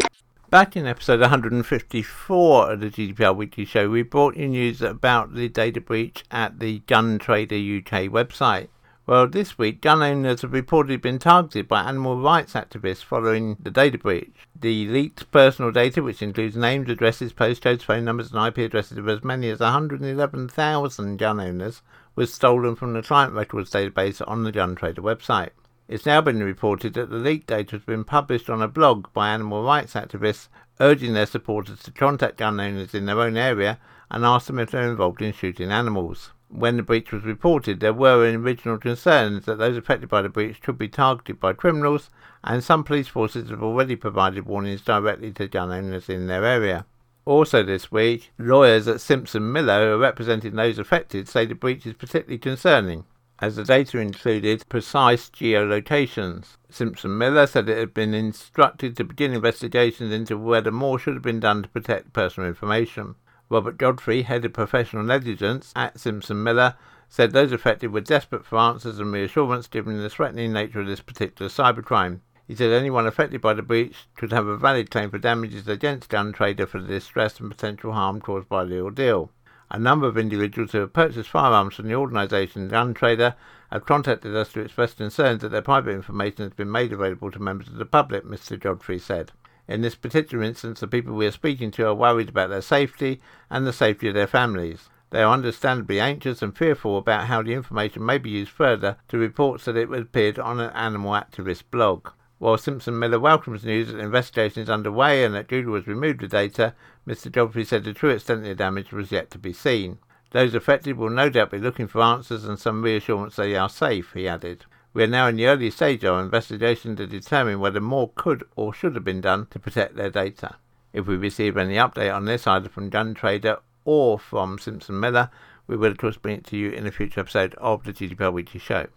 Back 0.50 0.75
in 0.77 0.85
episode 0.85 1.21
154 1.21 2.71
of 2.71 2.79
the 2.79 2.89
GDPR 2.89 3.35
Weekly 3.35 3.65
Show, 3.65 3.89
we 3.89 4.03
brought 4.03 4.38
you 4.38 4.47
news 4.47 4.81
about 4.81 5.33
the 5.33 5.50
data 5.50 5.81
breach 5.81 6.23
at 6.29 6.59
the 6.59 6.79
Gun 6.79 7.19
Trader 7.19 7.56
UK 7.56 8.12
website. 8.12 8.67
Well, 9.07 9.27
this 9.27 9.55
week, 9.55 9.81
gun 9.81 10.01
owners 10.01 10.41
have 10.41 10.49
reportedly 10.49 10.99
been 10.99 11.19
targeted 11.19 11.67
by 11.67 11.83
animal 11.83 12.19
rights 12.19 12.53
activists 12.53 13.03
following 13.03 13.55
the 13.59 13.69
data 13.69 13.99
breach. 13.99 14.47
The 14.59 14.87
leaked 14.87 15.29
personal 15.29 15.71
data, 15.71 16.01
which 16.01 16.23
includes 16.23 16.55
names, 16.55 16.89
addresses, 16.89 17.31
postcodes, 17.31 17.83
phone 17.83 18.03
numbers, 18.03 18.33
and 18.33 18.47
IP 18.47 18.57
addresses 18.57 18.97
of 18.97 19.07
as 19.07 19.23
many 19.23 19.51
as 19.51 19.59
111,000 19.59 21.17
gun 21.17 21.39
owners, 21.39 21.83
was 22.15 22.33
stolen 22.33 22.75
from 22.75 22.93
the 22.93 23.03
client 23.03 23.33
records 23.33 23.69
database 23.69 24.27
on 24.27 24.43
the 24.43 24.51
Gun 24.51 24.73
Trader 24.73 25.03
website. 25.03 25.51
It's 25.87 26.07
now 26.07 26.21
been 26.21 26.43
reported 26.43 26.95
that 26.95 27.11
the 27.11 27.17
leaked 27.17 27.45
data 27.45 27.73
has 27.75 27.85
been 27.85 28.05
published 28.05 28.49
on 28.49 28.63
a 28.63 28.67
blog 28.67 29.13
by 29.13 29.29
animal 29.29 29.63
rights 29.63 29.93
activists 29.93 30.47
urging 30.79 31.13
their 31.13 31.27
supporters 31.27 31.83
to 31.83 31.91
contact 31.91 32.37
gun 32.37 32.59
owners 32.59 32.95
in 32.95 33.05
their 33.05 33.21
own 33.21 33.37
area 33.37 33.77
and 34.09 34.25
ask 34.25 34.47
them 34.47 34.57
if 34.57 34.71
they're 34.71 34.89
involved 34.89 35.21
in 35.21 35.31
shooting 35.31 35.71
animals. 35.71 36.31
When 36.57 36.77
the 36.77 36.83
breach 36.83 37.11
was 37.11 37.23
reported, 37.23 37.81
there 37.81 37.91
were 37.91 38.21
original 38.21 38.77
concerns 38.77 39.43
that 39.45 39.57
those 39.57 39.75
affected 39.75 40.07
by 40.07 40.21
the 40.21 40.29
breach 40.29 40.61
could 40.61 40.77
be 40.77 40.87
targeted 40.87 41.37
by 41.37 41.51
criminals, 41.51 42.09
and 42.45 42.63
some 42.63 42.85
police 42.85 43.09
forces 43.09 43.50
have 43.50 43.62
already 43.62 43.97
provided 43.97 44.45
warnings 44.45 44.79
directly 44.79 45.33
to 45.33 45.50
gun 45.50 45.74
owners 45.74 46.07
in 46.07 46.27
their 46.27 46.45
area. 46.45 46.85
Also 47.25 47.62
this 47.62 47.91
week, 47.91 48.31
lawyers 48.38 48.88
at 48.88 49.01
Simpson 49.01 49.51
Millar, 49.51 49.85
who 49.85 49.93
are 49.95 49.97
representing 49.97 50.55
those 50.55 50.79
affected, 50.79 51.27
say 51.27 51.45
the 51.45 51.55
breach 51.55 51.85
is 51.85 51.93
particularly 51.93 52.38
concerning 52.38 53.03
as 53.39 53.57
the 53.57 53.65
data 53.65 53.97
included 53.97 54.63
precise 54.69 55.29
geolocations. 55.29 56.55
Simpson 56.69 57.17
Millar 57.17 57.47
said 57.47 57.67
it 57.67 57.77
had 57.77 57.93
been 57.93 58.13
instructed 58.13 58.95
to 58.95 59.03
begin 59.03 59.33
investigations 59.33 60.13
into 60.13 60.38
whether 60.38 60.71
more 60.71 60.97
should 60.97 61.15
have 61.15 61.21
been 61.21 61.41
done 61.41 61.63
to 61.63 61.69
protect 61.69 62.13
personal 62.13 62.47
information. 62.47 63.15
Robert 63.47 63.77
Godfrey, 63.77 64.23
head 64.23 64.43
of 64.43 64.53
professional 64.53 65.03
negligence 65.03 65.71
at 65.75 65.99
Simpson 65.99 66.41
Millar, 66.41 66.75
said 67.07 67.31
those 67.31 67.51
affected 67.51 67.93
were 67.93 68.01
desperate 68.01 68.43
for 68.43 68.57
answers 68.57 68.97
and 68.97 69.13
reassurance 69.13 69.67
given 69.67 70.01
the 70.01 70.09
threatening 70.09 70.51
nature 70.51 70.81
of 70.81 70.87
this 70.87 71.01
particular 71.01 71.47
cybercrime. 71.47 72.21
He 72.47 72.55
said 72.55 72.71
anyone 72.71 73.05
affected 73.05 73.41
by 73.41 73.53
the 73.53 73.61
breach 73.61 74.07
could 74.17 74.31
have 74.31 74.47
a 74.47 74.57
valid 74.57 74.89
claim 74.89 75.11
for 75.11 75.19
damages 75.19 75.67
against 75.67 76.09
Gun 76.09 76.33
Trader 76.33 76.65
for 76.65 76.81
the 76.81 76.87
distress 76.87 77.39
and 77.39 77.51
potential 77.51 77.93
harm 77.93 78.19
caused 78.19 78.49
by 78.49 78.65
the 78.65 78.79
ordeal. 78.79 79.29
A 79.69 79.77
number 79.77 80.07
of 80.07 80.17
individuals 80.17 80.71
who 80.71 80.79
have 80.79 80.93
purchased 80.93 81.29
firearms 81.29 81.75
from 81.75 81.87
the 81.87 81.95
organisation 81.95 82.67
Gun 82.67 82.95
Trader 82.95 83.35
have 83.71 83.85
contacted 83.85 84.35
us 84.35 84.53
to 84.53 84.61
express 84.61 84.93
concerns 84.95 85.41
that 85.41 85.49
their 85.49 85.61
private 85.61 85.91
information 85.91 86.45
has 86.45 86.53
been 86.53 86.71
made 86.71 86.93
available 86.93 87.29
to 87.29 87.39
members 87.39 87.67
of 87.67 87.75
the 87.75 87.85
public, 87.85 88.23
Mr. 88.23 88.59
Godfrey 88.59 88.97
said. 88.99 89.31
In 89.67 89.81
this 89.81 89.95
particular 89.95 90.43
instance, 90.43 90.79
the 90.79 90.88
people 90.88 91.15
we 91.15 91.25
are 91.25 91.31
speaking 91.31 91.72
to 91.72 91.88
are 91.88 91.95
worried 91.95 92.29
about 92.29 92.50
their 92.50 92.62
safety 92.62 93.19
and 93.50 93.65
the 93.65 93.74
safety 93.74 94.07
of 94.07 94.13
their 94.13 94.27
families. 94.27 94.89
They 95.10 95.24
are 95.24 95.34
understandably 95.34 96.00
anxious 96.00 96.41
and 96.41 96.55
fearful 96.55 96.98
about 96.98 97.27
how 97.27 97.41
the 97.41 97.53
information 97.53 98.05
may 98.05 98.17
be 98.17 98.29
used 98.29 98.51
further 98.51 98.98
to 99.07 99.17
reports 99.17 99.65
that 99.65 99.77
it 99.77 99.91
appeared 99.91 100.38
on 100.38 100.60
an 100.60 100.72
animal 100.72 101.12
activist 101.12 101.63
blog. 101.72 102.10
While 102.38 102.57
Simpson 102.57 103.00
Millar 103.00 103.19
welcomes 103.19 103.63
news 103.63 103.88
that 103.88 103.93
the 103.93 104.03
investigation 104.03 104.62
is 104.62 104.69
underway 104.69 105.24
and 105.24 105.34
that 105.34 105.48
Google 105.48 105.75
has 105.75 105.88
removed 105.88 106.19
the 106.19 106.27
data, 106.27 106.75
Mr. 107.07 107.31
Godfrey 107.31 107.63
said 107.63 107.86
the 107.86 107.93
true 107.93 108.10
extent 108.10 108.41
of 108.41 108.45
the 108.45 108.55
damage 108.55 108.91
was 108.91 109.12
yet 109.12 109.31
to 109.31 109.39
be 109.39 109.53
seen. 109.53 110.00
Those 110.31 110.53
affected 110.53 110.98
will 110.98 111.10
no 111.10 111.29
doubt 111.29 111.51
be 111.51 111.60
looking 111.60 111.88
for 111.88 112.01
answers 112.01 112.43
and 112.43 112.60
some 112.60 112.81
reassurance 112.81 113.38
they 113.38 113.55
are 113.55 113.69
safe, 113.69 114.12
he 114.13 114.27
added. 114.27 114.65
We 114.95 115.03
are 115.03 115.07
now 115.07 115.27
in 115.27 115.35
the 115.35 115.47
early 115.47 115.71
stage 115.71 116.05
of 116.05 116.15
our 116.15 116.21
investigation 116.21 116.95
to 116.95 117.05
determine 117.05 117.59
whether 117.59 117.81
more 117.81 118.11
could 118.15 118.45
or 118.55 118.73
should 118.73 118.95
have 118.95 119.03
been 119.03 119.19
done 119.19 119.45
to 119.47 119.59
protect 119.59 119.97
their 119.97 120.09
data. 120.09 120.55
If 120.93 121.05
we 121.05 121.17
receive 121.17 121.57
any 121.57 121.75
update 121.75 122.15
on 122.15 122.23
this 122.23 122.47
either 122.47 122.69
from 122.69 122.89
Gun 122.89 123.13
Trader 123.13 123.57
or 123.83 124.17
from 124.17 124.57
Simpson 124.57 124.97
Millar, 124.97 125.31
we 125.67 125.75
will 125.75 125.91
of 125.91 125.97
course 125.97 126.15
bring 126.15 126.37
it 126.37 126.45
to 126.45 126.55
you 126.55 126.69
in 126.69 126.87
a 126.87 126.93
future 126.93 127.19
episode 127.19 127.55
of 127.55 127.83
the 127.83 127.91
GDPR 127.91 128.31
Weekly 128.31 128.61
Show. 128.61 128.87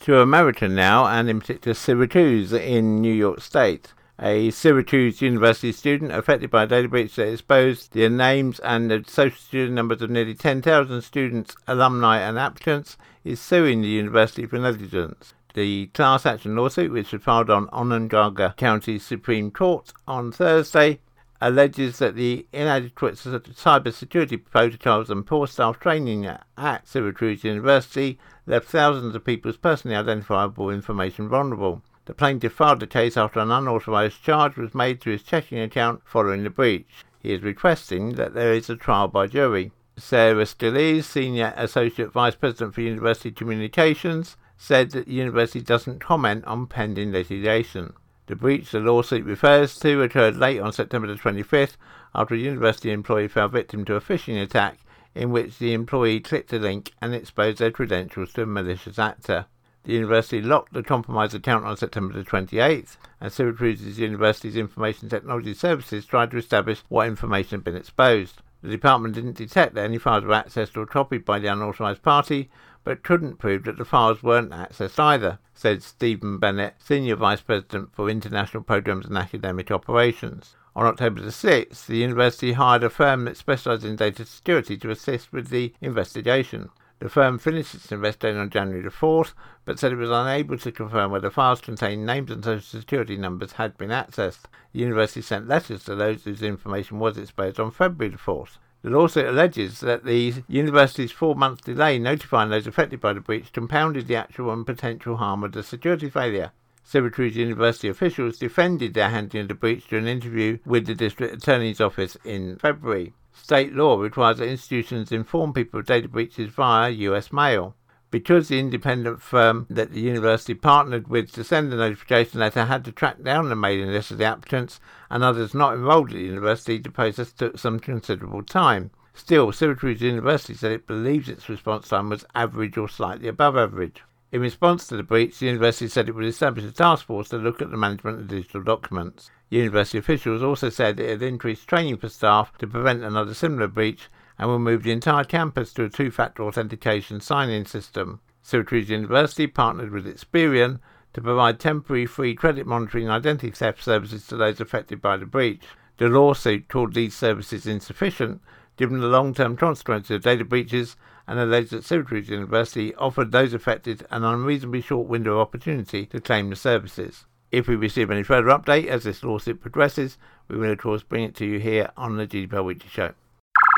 To 0.00 0.20
America 0.20 0.68
now, 0.68 1.06
and 1.06 1.30
in 1.30 1.40
particular 1.40 1.72
Syracuse 1.72 2.52
in 2.52 3.00
New 3.00 3.14
York 3.14 3.40
State. 3.40 3.94
A 4.20 4.50
Syracuse 4.50 5.22
University 5.22 5.70
student 5.70 6.10
affected 6.10 6.50
by 6.50 6.64
a 6.64 6.66
data 6.66 6.88
breach 6.88 7.14
that 7.14 7.32
exposed 7.32 7.92
the 7.92 8.08
names 8.08 8.58
and 8.58 8.90
the 8.90 9.04
social 9.06 9.38
student 9.38 9.74
numbers 9.74 10.02
of 10.02 10.10
nearly 10.10 10.34
10,000 10.34 11.02
students, 11.02 11.54
alumni, 11.68 12.18
and 12.18 12.36
applicants 12.36 12.96
is 13.22 13.40
suing 13.40 13.80
the 13.80 13.86
university 13.86 14.44
for 14.44 14.58
negligence. 14.58 15.34
The 15.54 15.86
class 15.94 16.26
action 16.26 16.56
lawsuit, 16.56 16.90
which 16.90 17.12
was 17.12 17.22
filed 17.22 17.48
on 17.48 17.68
Onondaga 17.72 18.54
County 18.56 18.98
Supreme 18.98 19.52
Court 19.52 19.92
on 20.08 20.32
Thursday, 20.32 20.98
alleges 21.40 21.98
that 21.98 22.16
the 22.16 22.44
inadequate 22.52 23.14
cybersecurity 23.14 24.44
protocols 24.44 25.10
and 25.10 25.24
poor 25.24 25.46
staff 25.46 25.78
training 25.78 26.26
at 26.26 26.88
Syracuse 26.88 27.44
University 27.44 28.18
left 28.46 28.66
thousands 28.66 29.14
of 29.14 29.24
people's 29.24 29.56
personally 29.56 29.96
identifiable 29.96 30.70
information 30.70 31.28
vulnerable. 31.28 31.82
The 32.08 32.14
plaintiff 32.14 32.54
filed 32.54 32.80
the 32.80 32.86
case 32.86 33.18
after 33.18 33.38
an 33.38 33.50
unauthorized 33.50 34.22
charge 34.22 34.56
was 34.56 34.74
made 34.74 34.98
to 35.02 35.10
his 35.10 35.22
checking 35.22 35.60
account 35.60 36.00
following 36.06 36.42
the 36.42 36.48
breach. 36.48 37.04
He 37.20 37.34
is 37.34 37.42
requesting 37.42 38.14
that 38.14 38.32
there 38.32 38.54
is 38.54 38.70
a 38.70 38.76
trial 38.76 39.08
by 39.08 39.26
jury. 39.26 39.72
Sarah 39.98 40.44
Scalese, 40.44 41.04
Senior 41.04 41.52
Associate 41.54 42.10
Vice 42.10 42.34
President 42.34 42.74
for 42.74 42.80
University 42.80 43.30
Communications, 43.30 44.38
said 44.56 44.92
that 44.92 45.04
the 45.04 45.12
university 45.12 45.60
doesn't 45.60 46.00
comment 46.00 46.46
on 46.46 46.66
pending 46.66 47.12
litigation. 47.12 47.92
The 48.26 48.36
breach 48.36 48.70
the 48.70 48.80
lawsuit 48.80 49.26
refers 49.26 49.78
to 49.80 50.02
occurred 50.02 50.38
late 50.38 50.60
on 50.60 50.72
September 50.72 51.08
the 51.08 51.20
25th 51.20 51.76
after 52.14 52.34
a 52.34 52.38
university 52.38 52.90
employee 52.90 53.28
fell 53.28 53.48
victim 53.48 53.84
to 53.84 53.96
a 53.96 54.00
phishing 54.00 54.42
attack 54.42 54.78
in 55.14 55.30
which 55.30 55.58
the 55.58 55.74
employee 55.74 56.20
clicked 56.20 56.54
a 56.54 56.58
link 56.58 56.94
and 57.02 57.14
exposed 57.14 57.58
their 57.58 57.70
credentials 57.70 58.32
to 58.32 58.44
a 58.44 58.46
malicious 58.46 58.98
actor. 58.98 59.44
The 59.84 59.92
university 59.92 60.42
locked 60.42 60.72
the 60.72 60.82
compromised 60.82 61.34
account 61.34 61.64
on 61.64 61.76
September 61.76 62.14
the 62.14 62.28
28th, 62.28 62.96
and 63.20 63.32
Syracuse 63.32 63.98
University's 63.98 64.56
Information 64.56 65.08
Technology 65.08 65.54
Services 65.54 66.04
tried 66.04 66.30
to 66.32 66.36
establish 66.36 66.82
what 66.88 67.06
information 67.06 67.58
had 67.58 67.64
been 67.64 67.76
exposed. 67.76 68.42
The 68.60 68.70
department 68.70 69.14
didn't 69.14 69.36
detect 69.36 69.74
that 69.74 69.84
any 69.84 69.98
files 69.98 70.24
were 70.24 70.34
accessed 70.34 70.76
or 70.76 70.84
copied 70.84 71.24
by 71.24 71.38
the 71.38 71.46
unauthorized 71.46 72.02
party, 72.02 72.50
but 72.82 73.02
couldn't 73.04 73.38
prove 73.38 73.64
that 73.64 73.76
the 73.76 73.84
files 73.84 74.22
weren't 74.22 74.50
accessed 74.50 74.98
either, 74.98 75.38
said 75.54 75.82
Stephen 75.82 76.38
Bennett, 76.38 76.74
Senior 76.78 77.16
Vice 77.16 77.40
President 77.40 77.94
for 77.94 78.10
International 78.10 78.62
Programs 78.62 79.06
and 79.06 79.16
Academic 79.16 79.70
Operations. 79.70 80.56
On 80.74 80.86
October 80.86 81.20
the 81.20 81.30
6th, 81.30 81.86
the 81.86 81.98
university 81.98 82.52
hired 82.52 82.84
a 82.84 82.90
firm 82.90 83.24
that 83.24 83.36
specialized 83.36 83.84
in 83.84 83.96
data 83.96 84.24
security 84.24 84.76
to 84.76 84.90
assist 84.90 85.32
with 85.32 85.48
the 85.48 85.74
investigation. 85.80 86.70
The 87.00 87.08
firm 87.08 87.38
finished 87.38 87.76
its 87.76 87.92
investigation 87.92 88.40
on 88.40 88.50
January 88.50 88.82
the 88.82 88.90
4th, 88.90 89.32
but 89.64 89.78
said 89.78 89.92
it 89.92 89.96
was 89.96 90.10
unable 90.10 90.58
to 90.58 90.72
confirm 90.72 91.12
whether 91.12 91.30
files 91.30 91.60
containing 91.60 92.04
names 92.04 92.30
and 92.30 92.42
social 92.44 92.80
security 92.80 93.16
numbers 93.16 93.52
had 93.52 93.78
been 93.78 93.90
accessed. 93.90 94.46
The 94.72 94.80
university 94.80 95.22
sent 95.22 95.46
letters 95.46 95.84
to 95.84 95.94
those 95.94 96.24
whose 96.24 96.42
information 96.42 96.98
was 96.98 97.16
exposed 97.16 97.60
on 97.60 97.70
February 97.70 98.10
the 98.10 98.18
4th. 98.18 98.58
The 98.82 98.90
lawsuit 98.90 99.26
alleges 99.26 99.80
that 99.80 100.04
the 100.04 100.42
university's 100.48 101.12
four 101.12 101.34
month 101.34 101.64
delay 101.64 101.98
notifying 101.98 102.50
those 102.50 102.66
affected 102.66 103.00
by 103.00 103.12
the 103.12 103.20
breach 103.20 103.52
compounded 103.52 104.06
the 104.06 104.16
actual 104.16 104.52
and 104.52 104.66
potential 104.66 105.16
harm 105.16 105.44
of 105.44 105.52
the 105.52 105.62
security 105.62 106.08
failure. 106.10 106.52
Syracuse 106.84 107.36
University 107.36 107.88
officials 107.88 108.38
defended 108.38 108.94
their 108.94 109.10
handling 109.10 109.42
of 109.42 109.48
the 109.48 109.54
breach 109.54 109.86
during 109.88 110.06
an 110.06 110.12
interview 110.12 110.58
with 110.64 110.86
the 110.86 110.94
district 110.94 111.34
attorney's 111.34 111.80
office 111.80 112.16
in 112.24 112.56
February. 112.56 113.12
State 113.42 113.72
law 113.72 113.98
requires 113.98 114.38
that 114.38 114.48
institutions 114.48 115.12
inform 115.12 115.52
people 115.52 115.80
of 115.80 115.86
data 115.86 116.08
breaches 116.08 116.50
via 116.50 116.90
US 116.90 117.32
mail. 117.32 117.76
Because 118.10 118.48
the 118.48 118.58
independent 118.58 119.22
firm 119.22 119.66
that 119.70 119.92
the 119.92 120.00
university 120.00 120.54
partnered 120.54 121.08
with 121.08 121.30
to 121.32 121.44
send 121.44 121.70
the 121.70 121.76
notification 121.76 122.40
letter 122.40 122.64
had 122.64 122.84
to 122.84 122.92
track 122.92 123.22
down 123.22 123.48
the 123.48 123.56
mailing 123.56 123.90
list 123.90 124.10
of 124.10 124.18
the 124.18 124.24
applicants 124.24 124.80
and 125.10 125.22
others 125.22 125.54
not 125.54 125.74
enrolled 125.74 126.10
at 126.10 126.16
the 126.16 126.22
university, 126.22 126.78
the 126.78 126.90
process 126.90 127.32
took 127.32 127.58
some 127.58 127.78
considerable 127.78 128.42
time. 128.42 128.90
Still, 129.14 129.52
Syracuse 129.52 130.00
University 130.00 130.54
said 130.54 130.72
it 130.72 130.86
believes 130.86 131.28
its 131.28 131.48
response 131.48 131.88
time 131.88 132.08
was 132.08 132.24
average 132.34 132.76
or 132.76 132.88
slightly 132.88 133.28
above 133.28 133.56
average. 133.56 134.02
In 134.30 134.42
response 134.42 134.86
to 134.86 134.96
the 134.96 135.02
breach, 135.02 135.38
the 135.38 135.46
university 135.46 135.88
said 135.88 136.06
it 136.06 136.14
would 136.14 136.26
establish 136.26 136.64
a 136.64 136.70
task 136.70 137.06
force 137.06 137.30
to 137.30 137.38
look 137.38 137.62
at 137.62 137.70
the 137.70 137.78
management 137.78 138.20
of 138.20 138.28
digital 138.28 138.62
documents. 138.62 139.30
University 139.48 139.96
officials 139.96 140.42
also 140.42 140.68
said 140.68 141.00
it 141.00 141.08
had 141.08 141.22
increased 141.22 141.66
training 141.66 141.96
for 141.96 142.10
staff 142.10 142.56
to 142.58 142.66
prevent 142.66 143.02
another 143.02 143.32
similar 143.32 143.66
breach 143.66 144.10
and 144.38 144.48
will 144.48 144.58
move 144.58 144.82
the 144.82 144.92
entire 144.92 145.24
campus 145.24 145.72
to 145.72 145.84
a 145.84 145.88
two 145.88 146.10
factor 146.10 146.42
authentication 146.42 147.22
sign 147.22 147.48
in 147.48 147.64
system. 147.64 148.20
Syracuse 148.42 148.90
University 148.90 149.46
partnered 149.46 149.92
with 149.92 150.06
Experian 150.06 150.80
to 151.14 151.22
provide 151.22 151.58
temporary 151.58 152.04
free 152.04 152.34
credit 152.34 152.66
monitoring 152.66 153.04
and 153.04 153.12
identity 153.12 153.50
theft 153.50 153.82
services 153.82 154.26
to 154.26 154.36
those 154.36 154.60
affected 154.60 155.00
by 155.00 155.16
the 155.16 155.24
breach. 155.24 155.62
The 155.96 156.08
lawsuit 156.08 156.68
called 156.68 156.92
these 156.92 157.14
services 157.14 157.66
insufficient 157.66 158.42
given 158.76 159.00
the 159.00 159.08
long 159.08 159.32
term 159.32 159.56
consequences 159.56 160.10
of 160.10 160.22
data 160.22 160.44
breaches 160.44 160.96
and 161.28 161.38
alleged 161.38 161.70
that 161.70 161.84
Syracuse 161.84 162.30
University 162.30 162.94
offered 162.94 163.30
those 163.30 163.52
affected 163.52 164.06
an 164.10 164.24
unreasonably 164.24 164.80
short 164.80 165.06
window 165.06 165.34
of 165.34 165.40
opportunity 165.40 166.06
to 166.06 166.20
claim 166.22 166.48
the 166.48 166.56
services. 166.56 167.26
If 167.52 167.68
we 167.68 167.76
receive 167.76 168.10
any 168.10 168.22
further 168.22 168.48
update 168.48 168.86
as 168.86 169.04
this 169.04 169.22
lawsuit 169.22 169.60
progresses, 169.60 170.16
we 170.48 170.56
will 170.56 170.72
of 170.72 170.78
course 170.78 171.02
bring 171.02 171.24
it 171.24 171.34
to 171.36 171.46
you 171.46 171.58
here 171.60 171.90
on 171.98 172.16
the 172.16 172.26
GDPR 172.26 172.64
Weekly 172.64 172.88
Show. 172.88 173.12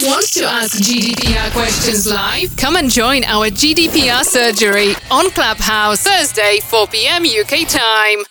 Want 0.02 0.26
to 0.28 0.45
ask 0.45 0.78
GDPR 0.78 1.50
questions 1.52 2.07
live? 2.07 2.57
Come 2.57 2.76
and 2.76 2.88
join 2.88 3.25
our 3.25 3.47
GDPR 3.49 4.23
surgery 4.23 4.95
on 5.11 5.30
Clubhouse 5.30 6.04
Thursday, 6.04 6.61
4 6.61 6.87
p.m. 6.87 7.25
UK 7.25 7.66
time. 7.69 8.25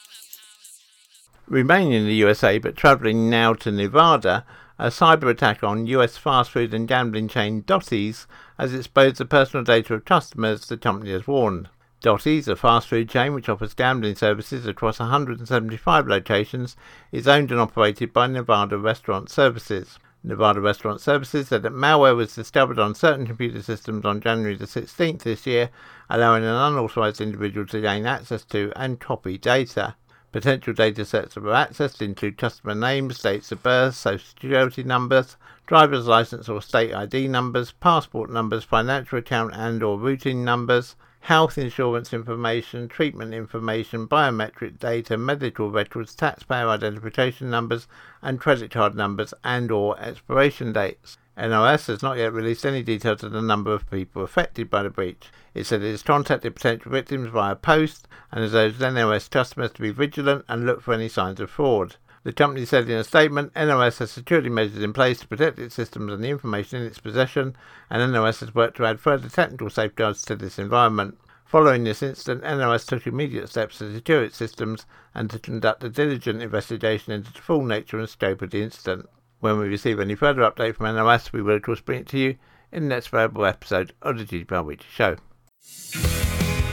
Remaining 1.47 1.91
in 1.91 2.05
the 2.05 2.13
USA 2.15 2.57
but 2.57 2.77
travelling 2.77 3.29
now 3.29 3.53
to 3.53 3.71
Nevada, 3.71 4.45
a 4.79 4.87
cyber 4.87 5.29
attack 5.29 5.61
on 5.61 5.87
US 5.87 6.15
fast 6.15 6.51
food 6.51 6.73
and 6.73 6.87
gambling 6.87 7.27
chain 7.27 7.63
Dotty's 7.67 8.27
has 8.57 8.73
exposed 8.73 9.17
the 9.17 9.25
personal 9.25 9.65
data 9.65 9.93
of 9.93 10.05
customers, 10.05 10.65
the 10.65 10.77
company 10.77 11.11
has 11.11 11.27
warned. 11.27 11.67
Dotty's, 11.99 12.47
a 12.47 12.55
fast 12.55 12.87
food 12.87 13.09
chain 13.09 13.33
which 13.33 13.49
offers 13.49 13.73
gambling 13.73 14.15
services 14.15 14.65
across 14.65 14.99
175 14.99 16.07
locations, 16.07 16.77
is 17.11 17.27
owned 17.27 17.51
and 17.51 17.59
operated 17.59 18.13
by 18.13 18.27
Nevada 18.27 18.77
Restaurant 18.77 19.29
Services. 19.29 19.99
Nevada 20.23 20.61
Restaurant 20.61 21.01
Services 21.01 21.49
said 21.49 21.63
that 21.63 21.73
malware 21.73 22.15
was 22.15 22.33
discovered 22.33 22.79
on 22.79 22.95
certain 22.95 23.25
computer 23.25 23.61
systems 23.61 24.05
on 24.05 24.21
January 24.21 24.55
the 24.55 24.63
16th 24.63 25.23
this 25.23 25.45
year, 25.45 25.71
allowing 26.09 26.43
an 26.43 26.55
unauthorized 26.55 27.19
individual 27.19 27.65
to 27.67 27.81
gain 27.81 28.05
access 28.05 28.45
to 28.45 28.71
and 28.77 29.01
copy 29.01 29.37
data. 29.37 29.95
Potential 30.31 30.73
data 30.73 31.05
sets 31.05 31.33
that 31.33 31.43
were 31.43 31.53
accessed 31.53 32.03
include 32.03 32.37
customer 32.37 32.75
names, 32.75 33.19
dates 33.19 33.51
of 33.51 33.63
birth, 33.63 33.95
social 33.95 34.27
security 34.27 34.83
numbers, 34.83 35.37
driver's 35.65 36.05
license 36.05 36.47
or 36.47 36.61
state 36.61 36.93
ID 36.93 37.27
numbers, 37.27 37.71
passport 37.71 38.29
numbers, 38.29 38.63
financial 38.63 39.17
account 39.17 39.55
and 39.55 39.81
or 39.81 39.97
routing 39.97 40.45
numbers, 40.45 40.95
health 41.21 41.57
insurance 41.57 42.13
information, 42.13 42.87
treatment 42.87 43.33
information, 43.33 44.07
biometric 44.07 44.79
data, 44.79 45.17
medical 45.17 45.69
records, 45.69 46.15
taxpayer 46.15 46.67
identification 46.67 47.49
numbers, 47.49 47.87
and 48.21 48.39
credit 48.39 48.71
card 48.71 48.95
numbers 48.95 49.33
and 49.43 49.71
or 49.71 49.99
expiration 49.99 50.73
dates. 50.73 51.17
NRS 51.37 51.87
has 51.87 52.03
not 52.03 52.17
yet 52.17 52.33
released 52.33 52.65
any 52.65 52.83
details 52.83 53.23
of 53.23 53.31
the 53.31 53.41
number 53.41 53.71
of 53.71 53.89
people 53.89 54.23
affected 54.23 54.69
by 54.69 54.83
the 54.83 54.89
breach. 54.89 55.29
It 55.53 55.65
said 55.65 55.81
it 55.81 55.91
has 55.91 56.03
contacted 56.03 56.55
potential 56.55 56.91
victims 56.91 57.29
via 57.29 57.55
post 57.55 58.07
and 58.31 58.41
has 58.41 58.53
urged 58.53 58.81
NRS 58.81 59.29
customers 59.29 59.71
to 59.71 59.81
be 59.81 59.91
vigilant 59.91 60.43
and 60.49 60.65
look 60.65 60.81
for 60.81 60.93
any 60.93 61.07
signs 61.07 61.39
of 61.39 61.49
fraud. 61.49 61.95
The 62.23 62.33
company 62.33 62.65
said 62.65 62.89
in 62.89 62.97
a 62.97 63.03
statement 63.03 63.53
NRS 63.53 63.99
has 63.99 64.11
security 64.11 64.49
measures 64.49 64.83
in 64.83 64.93
place 64.93 65.19
to 65.21 65.27
protect 65.27 65.57
its 65.57 65.75
systems 65.75 66.11
and 66.11 66.23
the 66.23 66.29
information 66.29 66.81
in 66.81 66.87
its 66.87 66.99
possession, 66.99 67.55
and 67.89 68.01
NRS 68.01 68.41
has 68.41 68.55
worked 68.55 68.77
to 68.77 68.85
add 68.85 68.99
further 68.99 69.29
technical 69.29 69.69
safeguards 69.69 70.23
to 70.23 70.35
this 70.35 70.59
environment. 70.59 71.17
Following 71.45 71.83
this 71.83 72.03
incident, 72.03 72.43
NRS 72.43 72.85
took 72.85 73.07
immediate 73.07 73.49
steps 73.49 73.79
to 73.79 73.91
secure 73.93 74.23
its 74.23 74.37
systems 74.37 74.85
and 75.15 75.29
to 75.31 75.39
conduct 75.39 75.83
a 75.83 75.89
diligent 75.89 76.43
investigation 76.43 77.13
into 77.13 77.33
the 77.33 77.39
full 77.39 77.63
nature 77.63 77.97
and 77.97 78.07
scope 78.07 78.41
of 78.41 78.51
the 78.51 78.61
incident. 78.61 79.09
When 79.39 79.57
we 79.57 79.67
receive 79.67 79.99
any 79.99 80.15
further 80.15 80.41
update 80.41 80.75
from 80.75 80.87
NRS, 80.87 81.31
we 81.31 81.41
will 81.41 81.55
of 81.55 81.61
course 81.61 81.81
bring 81.81 82.01
it 82.01 82.07
to 82.09 82.19
you 82.19 82.35
in 82.71 82.83
the 82.83 82.89
next 82.89 83.07
available 83.07 83.45
episode 83.45 83.93
of 84.01 84.17
the 84.17 84.25
GDPR 84.25 84.63
Weekly 84.63 84.85
Show. 84.91 85.15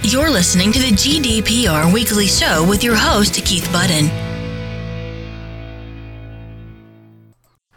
You're 0.02 0.30
listening 0.30 0.72
to 0.72 0.78
the 0.78 0.90
GDPR 0.90 1.92
Weekly 1.94 2.26
Show 2.26 2.66
with 2.68 2.84
your 2.84 2.96
host, 2.96 3.34
Keith 3.44 3.70
Budden. 3.72 4.25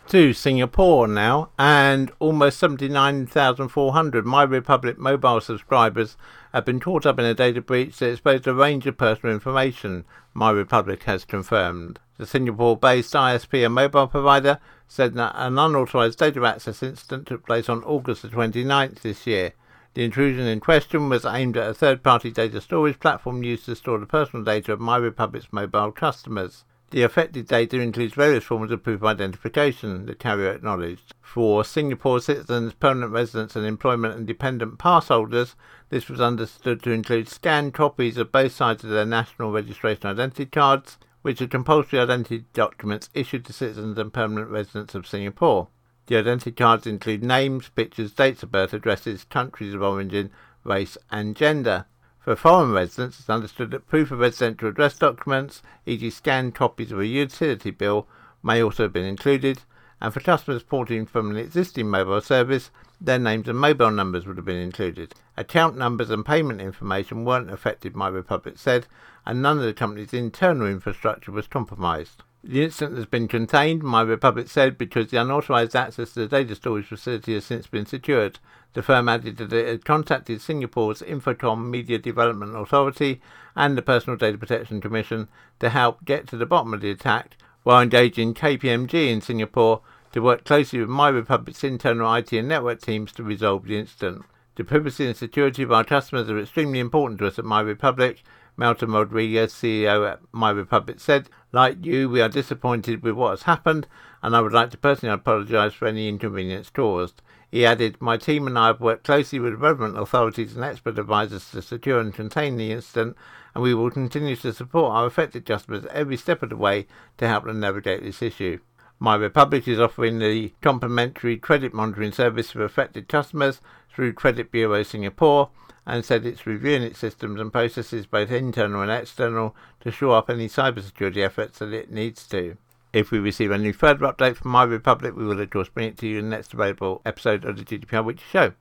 To 0.09 0.33
Singapore 0.33 1.07
now, 1.07 1.51
and 1.59 2.11
almost 2.17 2.57
79,400 2.57 4.25
MyRepublic 4.25 4.97
mobile 4.97 5.39
subscribers 5.39 6.17
have 6.51 6.65
been 6.65 6.79
caught 6.79 7.05
up 7.05 7.19
in 7.19 7.25
a 7.25 7.35
data 7.35 7.61
breach 7.61 7.99
that 7.99 8.13
exposed 8.13 8.47
a 8.47 8.55
range 8.55 8.87
of 8.87 8.97
personal 8.97 9.35
information, 9.35 10.05
MyRepublic 10.35 11.03
has 11.03 11.25
confirmed. 11.25 11.99
The 12.17 12.25
Singapore 12.25 12.75
based 12.75 13.13
ISP 13.13 13.63
and 13.63 13.75
mobile 13.75 14.07
provider 14.07 14.57
said 14.87 15.13
that 15.13 15.35
an 15.35 15.59
unauthorized 15.59 16.17
data 16.17 16.43
access 16.43 16.81
incident 16.81 17.27
took 17.27 17.45
place 17.45 17.69
on 17.69 17.83
August 17.83 18.23
the 18.23 18.29
29th 18.29 19.01
this 19.01 19.27
year. 19.27 19.53
The 19.93 19.99
The 19.99 20.05
intrusion 20.05 20.47
in 20.47 20.59
question 20.59 21.09
was 21.09 21.23
aimed 21.23 21.55
at 21.55 21.69
a 21.69 21.73
third 21.75 22.01
party 22.01 22.31
data 22.31 22.61
storage 22.61 22.99
platform 22.99 23.43
used 23.43 23.65
to 23.65 23.75
store 23.75 23.99
the 23.99 24.07
personal 24.07 24.43
data 24.43 24.73
of 24.73 24.79
MyRepublic's 24.79 25.53
mobile 25.53 25.91
customers. 25.91 26.63
The 26.91 27.03
affected 27.03 27.47
data 27.47 27.79
includes 27.79 28.15
various 28.15 28.43
forms 28.43 28.71
of 28.71 28.81
proof 28.81 29.01
of 29.01 29.05
identification, 29.05 30.07
the 30.07 30.15
carrier 30.15 30.51
acknowledged. 30.51 31.13
For 31.21 31.63
Singapore 31.63 32.19
citizens, 32.19 32.73
permanent 32.73 33.11
residents, 33.11 33.55
and 33.55 33.63
employment 33.63 34.15
and 34.15 34.25
dependent 34.25 34.79
pass 34.79 35.09
holders, 35.09 35.55
this 35.89 36.09
was 36.09 36.19
understood 36.19 36.81
to 36.83 36.91
include 36.91 37.29
scanned 37.29 37.75
copies 37.75 38.17
of 38.17 38.31
both 38.31 38.53
sides 38.53 38.83
of 38.83 38.89
their 38.89 39.05
national 39.05 39.51
registration 39.51 40.07
identity 40.07 40.47
cards, 40.47 40.97
which 41.21 41.41
are 41.41 41.47
compulsory 41.47 41.99
identity 41.99 42.45
documents 42.53 43.09
issued 43.13 43.45
to 43.45 43.53
citizens 43.53 43.99
and 43.99 44.11
permanent 44.11 44.49
residents 44.49 44.95
of 44.95 45.05
Singapore. 45.05 45.67
The 46.07 46.17
identity 46.17 46.51
cards 46.51 46.87
include 46.87 47.23
names, 47.23 47.69
pictures, 47.69 48.13
dates 48.13 48.41
of 48.41 48.51
birth, 48.51 48.73
addresses, 48.73 49.25
countries 49.25 49.75
of 49.75 49.83
origin, 49.83 50.31
race, 50.63 50.97
and 51.11 51.35
gender. 51.35 51.85
For 52.19 52.35
foreign 52.35 52.73
residents, 52.73 53.19
it's 53.19 53.29
understood 53.29 53.71
that 53.71 53.87
proof 53.87 54.11
of 54.11 54.19
residential 54.19 54.67
address 54.67 54.97
documents, 54.97 55.61
e.g., 55.85 56.09
scanned 56.09 56.53
copies 56.53 56.91
of 56.91 56.99
a 56.99 57.07
utility 57.07 57.71
bill, 57.71 58.07
may 58.43 58.61
also 58.61 58.83
have 58.83 58.93
been 58.93 59.05
included, 59.05 59.63
and 60.01 60.13
for 60.13 60.19
customers 60.19 60.63
porting 60.63 61.05
from 61.05 61.31
an 61.31 61.37
existing 61.37 61.89
mobile 61.89 62.19
service, 62.21 62.71
their 62.99 63.19
names 63.19 63.47
and 63.47 63.57
mobile 63.57 63.91
numbers 63.91 64.27
would 64.27 64.35
have 64.35 64.45
been 64.45 64.57
included. 64.57 65.13
Account 65.37 65.77
numbers 65.77 66.09
and 66.09 66.25
payment 66.25 66.59
information 66.59 67.23
weren't 67.23 67.49
affected, 67.49 67.93
MyRepublic 67.93 68.57
said, 68.57 68.87
and 69.25 69.41
none 69.41 69.57
of 69.57 69.63
the 69.63 69.73
company's 69.73 70.13
internal 70.13 70.67
infrastructure 70.67 71.31
was 71.31 71.47
compromised. 71.47 72.23
The 72.43 72.63
incident 72.63 72.97
has 72.97 73.05
been 73.05 73.27
contained, 73.27 73.81
MyRepublic 73.81 74.49
said, 74.49 74.77
because 74.77 75.07
the 75.07 75.21
unauthorized 75.21 75.75
access 75.75 76.13
to 76.13 76.21
the 76.21 76.27
data 76.27 76.55
storage 76.55 76.85
facility 76.85 77.33
has 77.33 77.45
since 77.45 77.67
been 77.67 77.85
secured. 77.85 78.39
The 78.73 78.83
firm 78.83 79.09
added 79.09 79.37
that 79.37 79.51
it 79.51 79.67
had 79.67 79.85
contacted 79.85 80.41
Singapore's 80.41 81.01
Infocomm 81.01 81.69
Media 81.69 81.97
Development 81.97 82.55
Authority 82.55 83.19
and 83.55 83.77
the 83.77 83.81
Personal 83.81 84.15
Data 84.15 84.37
Protection 84.37 84.79
Commission 84.79 85.27
to 85.59 85.69
help 85.69 86.05
get 86.05 86.27
to 86.27 86.37
the 86.37 86.45
bottom 86.45 86.73
of 86.73 86.81
the 86.81 86.91
attack, 86.91 87.35
while 87.63 87.81
engaging 87.81 88.33
KPMG 88.33 89.11
in 89.11 89.21
Singapore 89.21 89.81
to 90.11 90.21
work 90.21 90.43
closely 90.45 90.79
with 90.79 90.89
MyRepublic's 90.89 91.63
internal 91.63 92.13
IT 92.13 92.31
and 92.31 92.47
network 92.47 92.81
teams 92.81 93.11
to 93.13 93.23
resolve 93.23 93.65
the 93.65 93.77
incident. 93.77 94.25
The 94.55 94.63
privacy 94.63 95.07
and 95.07 95.15
security 95.15 95.63
of 95.63 95.71
our 95.71 95.83
customers 95.83 96.29
are 96.29 96.39
extremely 96.39 96.79
important 96.79 97.19
to 97.19 97.27
us 97.27 97.39
at 97.39 97.45
MyRepublic, 97.45 98.17
Malcolm 98.57 98.93
Rodrigues, 98.93 99.53
CEO 99.53 100.09
at 100.11 100.19
MyRepublic, 100.31 100.99
said, 100.99 101.29
Like 101.51 101.85
you, 101.85 102.09
we 102.09 102.21
are 102.21 102.29
disappointed 102.29 103.01
with 103.01 103.13
what 103.13 103.31
has 103.31 103.43
happened, 103.43 103.87
and 104.21 104.35
I 104.35 104.41
would 104.41 104.51
like 104.51 104.69
to 104.71 104.77
personally 104.77 105.13
apologise 105.13 105.73
for 105.73 105.87
any 105.87 106.09
inconvenience 106.09 106.69
caused. 106.69 107.21
He 107.51 107.65
added, 107.65 107.99
My 107.99 108.17
team 108.17 108.45
and 108.45 108.59
I 108.59 108.67
have 108.67 108.79
worked 108.79 109.05
closely 109.05 109.39
with 109.39 109.55
relevant 109.55 109.97
authorities 109.97 110.55
and 110.55 110.63
expert 110.63 110.99
advisors 110.99 111.49
to 111.51 111.61
secure 111.63 111.99
and 111.99 112.13
contain 112.13 112.57
the 112.57 112.71
incident, 112.71 113.17
and 113.55 113.63
we 113.63 113.73
will 113.73 113.89
continue 113.89 114.35
to 114.35 114.53
support 114.53 114.93
our 114.93 115.07
affected 115.07 115.45
customers 115.45 115.85
every 115.91 116.15
step 116.15 116.43
of 116.43 116.49
the 116.49 116.57
way 116.57 116.85
to 117.17 117.27
help 117.27 117.45
them 117.45 117.59
navigate 117.59 118.03
this 118.03 118.21
issue. 118.21 118.59
My 118.99 119.15
Republic 119.15 119.67
is 119.67 119.79
offering 119.79 120.19
the 120.19 120.53
complimentary 120.61 121.37
credit 121.37 121.73
monitoring 121.73 122.11
service 122.11 122.51
for 122.51 122.63
affected 122.63 123.07
customers 123.07 123.61
through 123.91 124.13
Credit 124.13 124.51
Bureau 124.51 124.83
Singapore 124.83 125.49
and 125.85 126.05
said 126.05 126.25
it's 126.25 126.45
reviewing 126.45 126.83
its 126.83 126.99
systems 126.99 127.39
and 127.39 127.51
processes, 127.51 128.05
both 128.05 128.29
internal 128.29 128.81
and 128.81 128.91
external, 128.91 129.55
to 129.79 129.89
shore 129.89 130.17
up 130.17 130.29
any 130.29 130.47
cybersecurity 130.47 131.23
efforts 131.23 131.59
that 131.59 131.73
it 131.73 131.89
needs 131.89 132.27
to. 132.27 132.57
If 132.91 133.11
we 133.11 133.19
receive 133.19 133.51
any 133.51 133.71
further 133.71 134.07
update 134.07 134.37
from 134.37 134.51
MyRepublic, 134.51 135.13
we 135.13 135.23
will 135.23 135.39
of 135.39 135.47
course 135.51 135.69
bring 135.69 135.89
it 135.89 135.97
to 135.99 136.07
you 136.07 136.17
in 136.17 136.29
the 136.29 136.35
next 136.35 136.53
available 136.53 137.03
episode 137.05 137.45
of 137.45 137.57
the 137.57 137.63
GDPR 137.63 138.03
Weekly 138.03 138.23
Show. 138.31 138.53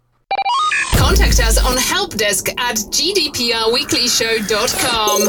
Contact 0.97 1.40
us 1.40 1.56
on 1.56 1.76
helpdesk 1.76 2.50
at 2.61 2.76
gdprweeklyshow.com. 2.76 5.28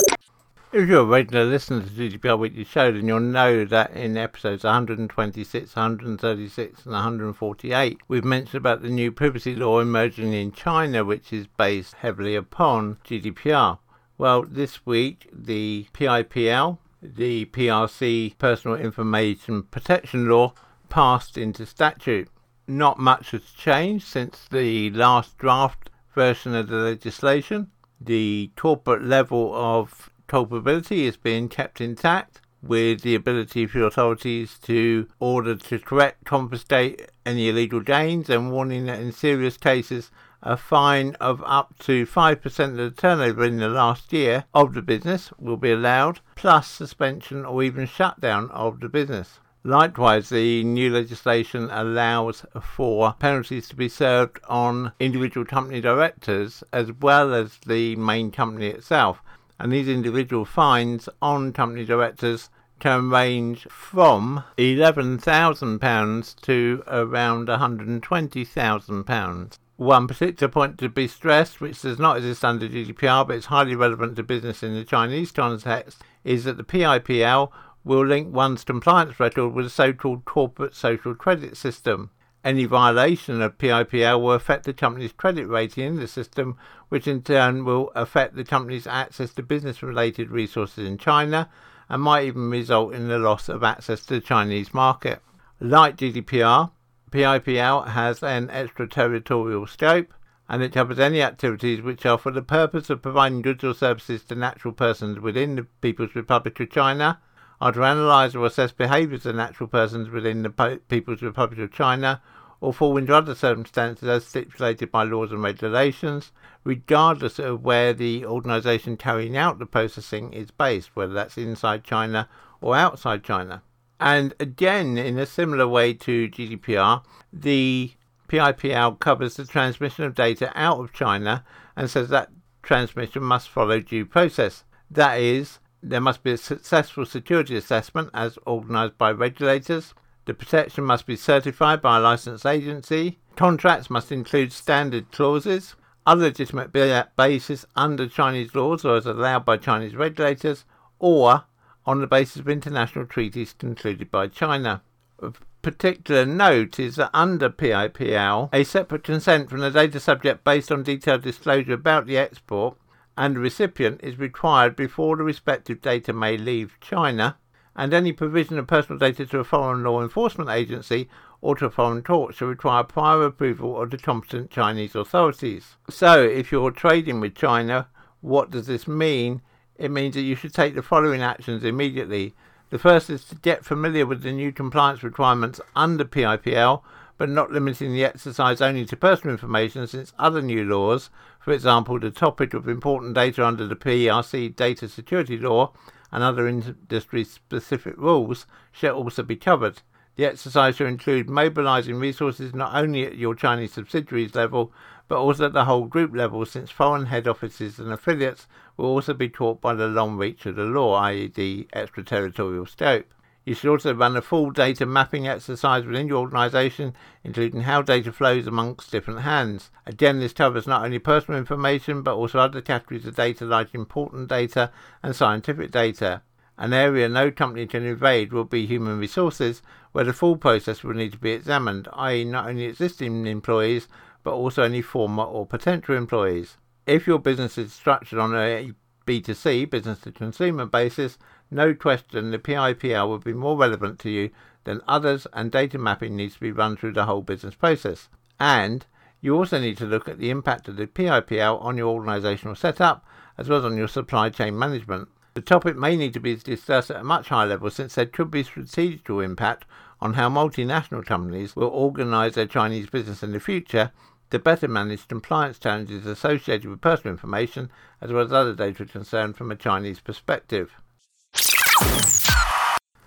If 0.74 0.90
you're 0.90 1.02
a 1.02 1.06
regular 1.06 1.46
listener 1.46 1.82
to 1.82 1.90
GDPR 1.90 2.38
Weekly 2.38 2.66
Show, 2.66 2.92
then 2.92 3.08
you'll 3.08 3.22
know 3.22 3.64
that 3.64 3.92
in 3.92 4.18
episodes 4.18 4.66
126, 4.66 5.76
136, 5.76 6.86
and 6.86 6.94
148, 6.94 8.00
we've 8.10 8.26
mentioned 8.26 8.56
about 8.56 8.82
the 8.82 8.90
new 8.90 9.14
privacy 9.14 9.56
law 9.56 9.80
emerging 9.80 10.34
in 10.34 10.52
China, 10.52 11.06
which 11.06 11.32
is 11.32 11.48
based 11.48 11.94
heavily 11.96 12.36
upon 12.36 12.98
GDPR. 13.06 13.80
Well, 14.18 14.44
this 14.44 14.86
week, 14.86 15.30
the 15.32 15.88
PIPL, 15.94 16.80
the 17.02 17.46
PRC 17.46 18.38
Personal 18.38 18.78
Information 18.78 19.64
Protection 19.64 20.28
Law, 20.28 20.54
passed 20.90 21.38
into 21.38 21.66
statute. 21.66 22.30
Not 22.68 23.00
much 23.00 23.32
has 23.32 23.44
changed 23.52 24.06
since 24.06 24.48
the 24.50 24.90
last 24.92 25.38
draft 25.38 25.90
version 26.14 26.56
of 26.56 26.68
the 26.68 26.78
legislation. 26.78 27.72
The 28.02 28.52
corporate 28.56 29.04
level 29.04 29.54
of 29.54 30.10
culpability 30.28 31.06
is 31.06 31.18
being 31.18 31.50
kept 31.50 31.82
intact 31.82 32.42
with 32.62 33.02
the 33.02 33.16
ability 33.16 33.66
for 33.66 33.84
authorities 33.84 34.60
to 34.64 35.08
order 35.20 35.56
to 35.56 35.80
correct, 35.80 36.26
confiscate 36.26 37.10
any 37.26 37.50
illegal 37.50 37.80
gains 37.80 38.30
and 38.30 38.52
warning 38.52 38.86
that 38.86 39.00
in 39.00 39.12
serious 39.12 39.58
cases 39.58 40.12
a 40.42 40.56
fine 40.56 41.16
of 41.20 41.44
up 41.46 41.78
to 41.80 42.06
5% 42.06 42.66
of 42.66 42.78
the 42.78 42.92
turnover 42.92 43.44
in 43.44 43.58
the 43.58 43.70
last 43.70 44.14
year 44.14 44.46
of 44.54 44.74
the 44.74 44.82
business 44.82 45.32
will 45.40 45.58
be 45.58 45.72
allowed, 45.72 46.20
plus 46.36 46.68
suspension 46.68 47.46
or 47.46 47.64
even 47.64 47.86
shutdown 47.86 48.50
of 48.52 48.80
the 48.80 48.90
business. 48.90 49.40
Likewise, 49.64 50.30
the 50.30 50.64
new 50.64 50.90
legislation 50.90 51.70
allows 51.72 52.46
for 52.62 53.14
penalties 53.20 53.68
to 53.68 53.76
be 53.76 53.90
served 53.90 54.40
on 54.48 54.94
individual 55.00 55.46
company 55.46 55.82
directors 55.82 56.64
as 56.72 56.94
well 56.94 57.34
as 57.34 57.58
the 57.66 57.96
main 57.98 58.32
company 58.32 58.68
itself 58.68 59.22
and 59.60 59.74
these 59.74 59.90
individual 59.90 60.46
fines 60.46 61.10
on 61.22 61.52
company 61.52 61.84
directors 61.84 62.50
can 62.80 63.10
range 63.10 63.68
from 63.70 64.46
£11,000 64.58 66.42
to 66.42 66.84
around 66.88 67.50
£120,000. 67.50 69.58
One 69.80 70.10
particular 70.10 70.52
point 70.52 70.78
to 70.80 70.90
be 70.90 71.08
stressed, 71.08 71.62
which 71.62 71.84
does 71.84 71.98
not 71.98 72.18
exist 72.18 72.44
under 72.44 72.68
GDPR 72.68 73.26
but 73.26 73.38
is 73.38 73.46
highly 73.46 73.76
relevant 73.76 74.18
to 74.18 74.24
business 74.24 74.62
in 74.62 74.74
the 74.74 74.84
Chinese 74.84 75.32
context, 75.32 76.04
is 76.26 76.44
that 76.44 76.58
the 76.58 76.66
PIPL 76.66 77.50
will 77.86 78.06
link 78.06 78.36
one's 78.36 78.66
compliance 78.66 79.22
record 79.22 79.52
with 79.52 79.68
a 79.68 79.70
so 79.70 79.94
called 79.94 80.26
corporate 80.26 80.76
social 80.76 81.16
credit 81.16 81.56
system. 81.56 82.10
Any 82.44 82.66
violation 82.66 83.42
of 83.42 83.58
PIPL 83.58 84.22
will 84.22 84.34
affect 84.34 84.66
the 84.66 84.74
company's 84.74 85.14
credit 85.14 85.48
rating 85.48 85.86
in 85.86 85.96
the 85.96 86.10
system, 86.10 86.58
which 86.90 87.08
in 87.08 87.22
turn 87.22 87.64
will 87.64 87.90
affect 87.96 88.36
the 88.36 88.44
company's 88.44 88.86
access 88.86 89.34
to 89.36 89.44
business 89.44 89.82
related 89.82 90.30
resources 90.30 90.86
in 90.86 90.98
China 90.98 91.50
and 91.88 92.02
might 92.02 92.26
even 92.26 92.50
result 92.50 92.94
in 92.94 93.08
the 93.08 93.18
loss 93.18 93.48
of 93.48 93.64
access 93.64 94.06
to 94.08 94.16
the 94.16 94.20
Chinese 94.20 94.74
market. 94.74 95.22
Like 95.62 95.96
GDPR, 95.96 96.72
PIPL 97.12 97.90
has 97.90 98.22
an 98.22 98.50
extraterritorial 98.50 99.68
scope 99.68 100.14
and 100.48 100.64
it 100.64 100.74
covers 100.74 101.00
any 101.00 101.22
activities 101.22 101.82
which 101.82 102.06
are 102.06 102.18
for 102.18 102.32
the 102.32 102.42
purpose 102.42 102.90
of 102.90 103.02
providing 103.02 103.42
goods 103.42 103.64
or 103.64 103.74
services 103.74 104.24
to 104.24 104.36
natural 104.36 104.74
persons 104.74 105.20
within 105.20 105.56
the 105.56 105.64
People's 105.82 106.16
Republic 106.16 106.60
of 106.60 106.70
China 106.72 107.20
are 107.62 107.72
to 107.72 107.84
analyse 107.84 108.36
or 108.36 108.46
assess 108.46 108.72
behaviours 108.72 109.26
of 109.26 109.36
natural 109.36 109.68
persons 109.68 110.10
within 110.10 110.44
the 110.44 110.80
People's 110.88 111.22
Republic 111.22 111.60
of 111.60 111.72
China 111.72 112.22
or 112.62 112.74
fall 112.74 112.98
into 112.98 113.16
other 113.16 113.36
circumstances 113.36 114.08
as 114.08 114.26
stipulated 114.26 114.92
by 114.92 115.04
laws 115.04 115.32
and 115.32 115.42
regulations, 115.42 116.32
regardless 116.64 117.40
of 117.40 117.64
where 117.64 117.94
the 117.94 118.26
organisation 118.26 118.98
carrying 118.98 119.38
out 119.38 119.60
the 119.60 119.66
processing 119.66 120.34
is 120.34 120.52
based, 120.52 120.96
whether 120.96 121.14
that's 121.14 121.38
inside 121.38 121.84
China 121.84 122.28
or 122.60 122.76
outside 122.76 123.24
China. 123.24 123.62
And 124.00 124.34
again, 124.40 124.98
in 124.98 125.18
a 125.20 125.26
similar 125.26 125.68
way 125.68 125.94
to 125.94 126.30
GDPR, 126.30 127.04
the 127.34 127.94
PIPL 128.30 129.00
covers 129.00 129.36
the 129.36 129.46
transmission 129.46 130.06
of 130.06 130.16
data 130.16 130.52
out 130.56 130.80
of 130.80 130.94
China 130.94 131.44
and 131.76 131.90
says 131.90 132.10
that 132.10 132.30
transmission 132.64 133.24
must 133.24 133.50
follow 133.50 133.80
due 133.80 134.06
process. 134.06 134.64
That 134.90 135.20
is, 135.20 135.60
there 135.82 136.02
must 136.02 136.24
be 136.24 136.32
a 136.32 136.38
successful 136.38 137.06
security 137.06 137.56
assessment 137.56 138.10
as 138.14 138.38
organised 138.46 138.98
by 138.98 139.12
regulators. 139.12 139.94
The 140.26 140.34
protection 140.34 140.84
must 140.84 141.06
be 141.06 141.16
certified 141.16 141.82
by 141.82 141.98
a 141.98 142.02
licensed 142.02 142.46
agency. 142.46 143.20
Contracts 143.36 143.90
must 143.90 144.12
include 144.12 144.52
standard 144.52 145.12
clauses. 145.12 145.76
Other 146.06 146.24
legitimate 146.24 146.72
basis 147.16 147.66
under 147.76 148.08
Chinese 148.08 148.56
laws 148.56 148.86
or 148.86 148.98
as 148.98 149.06
allowed 149.06 149.46
by 149.46 149.58
Chinese 149.58 149.96
regulators, 149.96 150.66
or 150.98 151.46
on 151.90 152.02
the 152.02 152.08
basis 152.08 152.38
of 152.38 152.48
international 152.48 153.04
treaties 153.04 153.56
concluded 153.58 154.12
by 154.12 154.28
China. 154.28 154.84
Of 155.18 155.42
particular 155.64 156.24
note 156.24 156.80
is 156.80 156.98
that 156.98 157.10
under 157.16 157.50
PIPL, 157.50 158.50
a 158.54 158.64
separate 158.64 159.04
consent 159.04 159.50
from 159.50 159.62
the 159.62 159.72
data 159.72 160.00
subject 160.00 160.44
based 160.44 160.72
on 160.72 160.84
detailed 160.84 161.24
disclosure 161.24 161.74
about 161.74 162.06
the 162.06 162.16
export 162.16 162.78
and 163.18 163.36
the 163.36 163.40
recipient 163.40 164.02
is 164.04 164.20
required 164.20 164.76
before 164.76 165.18
the 165.18 165.24
respective 165.24 165.82
data 165.82 166.14
may 166.14 166.38
leave 166.38 166.78
China, 166.80 167.38
and 167.76 167.92
any 167.92 168.14
provision 168.14 168.60
of 168.60 168.68
personal 168.68 169.00
data 169.00 169.26
to 169.26 169.40
a 169.40 169.44
foreign 169.44 169.84
law 169.84 170.00
enforcement 170.00 170.52
agency 170.52 171.10
or 171.42 171.56
to 171.56 171.66
a 171.66 171.70
foreign 171.72 172.04
talks 172.04 172.36
shall 172.36 172.50
require 172.50 172.84
prior 172.84 173.24
approval 173.24 173.82
of 173.82 173.90
the 173.90 173.98
competent 173.98 174.52
Chinese 174.52 174.94
authorities. 174.94 175.76
So, 175.90 176.22
if 176.22 176.52
you're 176.52 176.70
trading 176.70 177.20
with 177.20 177.34
China, 177.34 177.88
what 178.22 178.52
does 178.52 178.68
this 178.68 178.88
mean? 178.88 179.42
It 179.80 179.92
means 179.92 180.16
that 180.16 180.24
you 180.24 180.36
should 180.36 180.54
take 180.54 180.76
the 180.76 180.82
following 180.82 181.22
actions 181.22 181.64
immediately. 181.64 182.36
The 182.70 182.78
first 182.78 183.10
is 183.10 183.24
to 183.26 183.36
get 183.36 183.64
familiar 183.64 184.06
with 184.06 184.24
the 184.24 184.34
new 184.34 184.52
compliance 184.52 185.04
requirements 185.04 185.62
under 185.74 186.04
PIPL, 186.04 186.84
but 187.18 187.30
not 187.30 187.52
limiting 187.52 187.94
the 187.94 188.04
exercise 188.04 188.60
only 188.60 188.86
to 188.86 188.98
personal 188.98 189.34
information, 189.34 189.88
since 189.88 190.12
other 190.20 190.42
new 190.42 190.66
laws, 190.66 191.10
for 191.40 191.54
example, 191.54 191.98
the 191.98 192.12
topic 192.12 192.54
of 192.54 192.68
important 192.68 193.16
data 193.16 193.46
under 193.46 193.66
the 193.66 193.76
PRC 193.76 194.54
data 194.54 194.90
security 194.90 195.38
law 195.38 195.72
and 196.12 196.24
other 196.24 196.46
industry 196.46 197.24
specific 197.24 197.96
rules, 197.98 198.46
shall 198.74 198.96
also 198.96 199.24
be 199.24 199.38
covered. 199.38 199.82
The 200.16 200.26
exercise 200.26 200.76
shall 200.76 200.88
include 200.88 201.30
mobilising 201.30 201.96
resources 201.96 202.54
not 202.54 202.76
only 202.76 203.06
at 203.06 203.18
your 203.18 203.36
Chinese 203.36 203.74
subsidiaries 203.74 204.36
level, 204.36 204.72
but 205.08 205.18
also 205.18 205.46
at 205.46 205.54
the 205.54 205.66
whole 205.66 205.86
group 205.86 206.16
level, 206.16 206.46
since 206.46 206.70
foreign 206.70 207.08
head 207.08 207.28
offices 207.28 207.80
and 207.80 207.92
affiliates 207.92 208.48
will 208.78 208.86
also 208.86 209.14
be 209.14 209.30
taught 209.30 209.62
by 209.62 209.74
the 209.74 209.88
long 209.88 210.18
reach 210.18 210.46
of 210.46 210.56
the 210.56 210.64
law, 210.64 210.96
i.e., 210.96 211.28
the 211.28 211.68
extraterritorial 211.74 212.66
scope. 212.66 213.14
You 213.46 213.56
should 213.56 213.72
also 213.72 213.96
run 213.96 214.16
a 214.16 214.22
full 214.22 214.52
data 214.52 214.86
mapping 214.86 215.28
exercise 215.28 215.84
within 215.84 216.08
your 216.08 216.20
organisation, 216.20 216.94
including 217.24 217.62
how 217.62 217.82
data 217.82 218.12
flows 218.12 218.46
amongst 218.46 218.92
different 218.92 219.22
hands. 219.22 219.72
Again, 219.88 220.20
this 220.20 220.34
covers 220.34 220.68
not 220.68 220.86
only 220.86 221.00
personal 221.00 221.40
information 221.40 222.04
but 222.04 222.16
also 222.16 222.38
other 222.38 222.62
categories 222.62 223.08
of 223.08 223.16
data 223.16 223.46
like 223.46 223.74
important 223.74 224.28
data 224.28 224.72
and 225.02 225.16
scientific 225.16 225.72
data. 225.72 226.22
An 226.60 226.74
area 226.74 227.10
no 227.10 227.32
company 227.32 227.66
can 227.66 227.84
invade 227.86 228.34
will 228.34 228.44
be 228.44 228.68
human 228.68 229.00
resources, 229.00 229.64
where 229.92 230.04
the 230.04 230.14
full 230.14 230.38
process 230.38 230.84
will 230.84 230.94
need 230.94 231.12
to 231.12 231.18
be 231.18 231.32
examined, 231.32 231.88
i.e., 231.94 232.24
not 232.24 232.48
only 232.48 232.66
existing 232.66 233.26
employees, 233.26 233.88
but 234.24 234.34
also 234.34 234.64
any 234.64 234.82
former 234.82 235.24
or 235.24 235.46
potential 235.46 235.96
employees. 235.96 236.58
If 236.86 237.08
your 237.08 237.20
business 237.20 237.58
is 237.58 237.74
structured 237.74 238.20
on 238.20 238.36
a 238.36 238.74
B2C, 239.06 239.70
business 239.70 240.00
to 240.02 240.12
consumer 240.12 240.66
basis, 240.66 241.18
no 241.50 241.74
question 241.74 242.32
the 242.32 242.40
PIPL 242.40 243.08
will 243.08 243.20
be 243.20 243.34
more 243.34 243.58
relevant 243.58 244.00
to 244.00 244.10
you 244.10 244.30
than 244.66 244.82
others, 244.88 245.26
and 245.34 245.52
data 245.52 245.78
mapping 245.78 246.16
needs 246.16 246.36
to 246.36 246.40
be 246.40 246.52
run 246.52 246.78
through 246.78 246.94
the 246.94 247.06
whole 247.06 247.22
business 247.22 247.56
process. 247.56 248.10
And 248.40 248.86
you 249.22 249.36
also 249.36 249.60
need 249.60 249.78
to 249.78 249.86
look 249.86 250.08
at 250.08 250.20
the 250.20 250.30
impact 250.30 250.68
of 250.68 250.78
the 250.78 250.88
PIPL 250.88 251.62
on 251.62 251.78
your 251.78 252.00
organisational 252.00 252.58
setup 252.58 253.06
as 253.38 253.50
well 253.50 253.60
as 253.60 253.66
on 253.66 253.78
your 253.78 253.88
supply 253.88 254.30
chain 254.30 254.58
management. 254.58 255.08
The 255.36 255.42
topic 255.42 255.78
may 255.78 255.96
need 255.96 256.14
to 256.14 256.20
be 256.20 256.36
discussed 256.36 256.92
at 256.92 257.02
a 257.02 257.04
much 257.04 257.30
higher 257.30 257.48
level 257.48 257.70
since 257.70 257.96
there 257.96 258.06
could 258.06 258.32
be 258.32 258.44
strategic 258.44 259.08
impact 259.10 259.66
on 260.02 260.14
how 260.14 260.30
multinational 260.30 261.06
companies 261.06 261.56
will 261.56 261.68
organise 261.68 262.36
their 262.36 262.46
Chinese 262.46 262.90
business 262.90 263.22
in 263.22 263.32
the 263.32 263.40
future 263.40 263.92
to 264.32 264.40
better 264.40 264.68
manage 264.68 265.08
compliance 265.08 265.60
challenges 265.60 266.06
associated 266.06 266.70
with 266.70 266.82
personal 266.82 267.14
information 267.14 267.70
as 268.02 268.12
well 268.12 268.24
as 268.24 268.32
other 268.32 268.54
data 268.54 268.86
concerned 268.86 269.36
from 269.36 269.52
a 269.52 269.56
Chinese 269.56 270.00
perspective. 270.00 270.72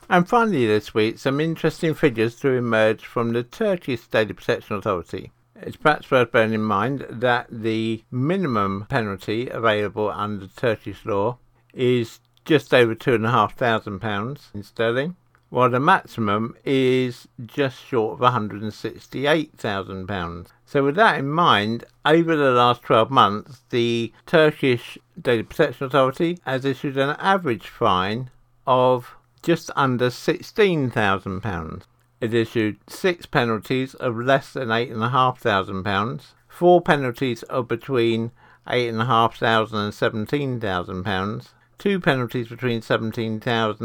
And 0.08 0.28
finally 0.28 0.66
this 0.66 0.92
week, 0.92 1.18
some 1.18 1.40
interesting 1.40 1.94
figures 1.94 2.36
to 2.40 2.50
emerge 2.50 3.04
from 3.04 3.32
the 3.32 3.42
Turkish 3.42 4.06
Data 4.08 4.34
Protection 4.34 4.76
Authority. 4.76 5.32
It's 5.56 5.76
perhaps 5.76 6.10
worth 6.10 6.32
bearing 6.32 6.52
in 6.52 6.62
mind 6.62 7.06
that 7.08 7.46
the 7.50 8.04
minimum 8.10 8.86
penalty 8.90 9.48
available 9.48 10.10
under 10.10 10.48
Turkish 10.48 11.06
law 11.06 11.38
is 11.72 12.20
just 12.44 12.74
over 12.74 12.94
two 12.94 13.14
and 13.14 13.26
a 13.26 13.30
half 13.30 13.56
thousand 13.56 14.00
pounds 14.00 14.50
in 14.54 14.62
sterling, 14.62 15.16
while 15.48 15.70
the 15.70 15.78
maximum 15.78 16.56
is 16.64 17.28
just 17.44 17.84
short 17.84 18.14
of 18.14 18.20
168,000 18.20 20.06
pounds. 20.06 20.48
So, 20.64 20.82
with 20.84 20.96
that 20.96 21.18
in 21.18 21.28
mind, 21.30 21.84
over 22.06 22.34
the 22.34 22.52
last 22.52 22.82
12 22.82 23.10
months, 23.10 23.60
the 23.70 24.12
Turkish 24.26 24.96
Data 25.20 25.44
Protection 25.44 25.86
Authority 25.86 26.38
has 26.46 26.64
issued 26.64 26.96
an 26.96 27.16
average 27.18 27.68
fine 27.68 28.30
of 28.66 29.14
just 29.42 29.70
under 29.76 30.08
16,000 30.08 31.40
pounds. 31.42 31.84
It 32.22 32.32
issued 32.32 32.78
six 32.88 33.26
penalties 33.26 33.94
of 33.94 34.16
less 34.16 34.52
than 34.52 34.70
eight 34.70 34.92
and 34.92 35.02
a 35.02 35.08
half 35.08 35.40
thousand 35.40 35.82
pounds, 35.82 36.34
four 36.48 36.80
penalties 36.80 37.42
of 37.42 37.66
between 37.66 38.30
eight 38.68 38.88
and 38.88 39.02
a 39.02 39.06
half 39.06 39.36
thousand 39.36 39.78
and 39.80 39.92
seventeen 39.92 40.60
thousand 40.60 41.02
pounds, 41.02 41.52
two 41.82 41.98
penalties 41.98 42.46
between 42.46 42.80
£17,000 42.80 43.42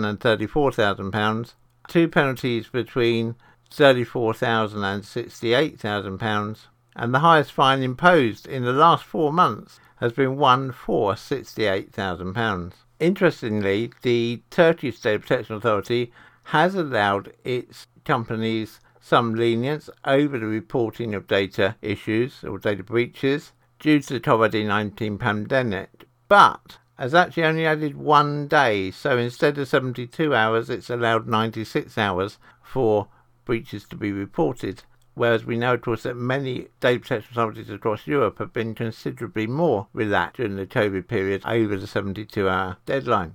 and 0.08 0.20
£34,000, 0.20 1.54
two 1.88 2.08
penalties 2.08 2.68
between 2.68 3.34
£34,000 3.72 4.84
and 4.84 5.02
£68,000, 5.02 6.58
and 6.96 7.12
the 7.12 7.20
highest 7.20 7.52
fine 7.52 7.82
imposed 7.82 8.46
in 8.46 8.64
the 8.64 8.72
last 8.72 9.04
four 9.04 9.34
months 9.34 9.80
has 9.96 10.14
been 10.14 10.38
one 10.38 10.72
for 10.72 11.14
£68,000. 11.14 12.74
Interestingly, 13.00 13.92
the 14.04 14.44
Turkish 14.52 15.00
Data 15.00 15.18
Protection 15.18 15.56
Authority 15.56 16.14
has 16.44 16.76
allowed 16.76 17.34
its 17.44 17.88
companies 18.06 18.80
some 19.02 19.34
lenience 19.34 19.90
over 20.06 20.38
the 20.38 20.46
reporting 20.46 21.16
of 21.16 21.26
data 21.26 21.76
issues 21.82 22.44
or 22.44 22.60
data 22.60 22.84
breaches 22.84 23.54
due 23.80 24.00
to 24.00 24.14
the 24.14 24.20
COVID 24.20 24.68
19 24.68 25.18
pandemic, 25.18 26.06
but 26.28 26.78
has 26.98 27.14
actually 27.14 27.44
only 27.44 27.66
added 27.66 27.96
one 27.96 28.48
day. 28.48 28.92
So 28.92 29.18
instead 29.18 29.58
of 29.58 29.68
72 29.68 30.34
hours, 30.34 30.70
it's 30.70 30.90
allowed 30.90 31.28
96 31.28 31.98
hours 31.98 32.38
for 32.64 33.10
breaches 33.46 33.86
to 33.86 33.96
be 33.96 34.12
reported. 34.12 34.84
Whereas 35.14 35.46
we 35.46 35.58
know, 35.58 35.74
of 35.74 35.82
course, 35.82 36.04
that 36.04 36.16
many 36.16 36.68
data 36.80 37.00
protection 37.00 37.32
authorities 37.32 37.72
across 37.72 38.06
Europe 38.06 38.38
have 38.38 38.54
been 38.54 38.76
considerably 38.76 39.48
more 39.48 39.88
relaxed 39.94 40.38
during 40.38 40.58
the 40.58 40.68
COVID 40.68 41.08
period 41.08 41.42
over 41.46 41.76
the 41.76 41.88
72 41.88 42.48
hour 42.48 42.78
deadline. 42.86 43.34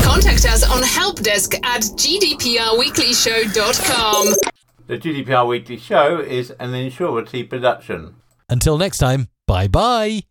Contact 0.00 0.46
us 0.46 0.62
on 0.64 0.82
helpdesk 0.82 1.58
at 1.64 1.82
gdprweeklyshow.com. 1.82 4.34
The 4.86 4.98
GDPR 4.98 5.46
Weekly 5.46 5.76
Show 5.76 6.20
is 6.20 6.50
an 6.52 6.70
Insurity 6.70 7.46
production. 7.48 8.14
Until 8.48 8.78
next 8.78 8.98
time, 8.98 9.28
bye 9.46 9.68
bye. 9.68 10.22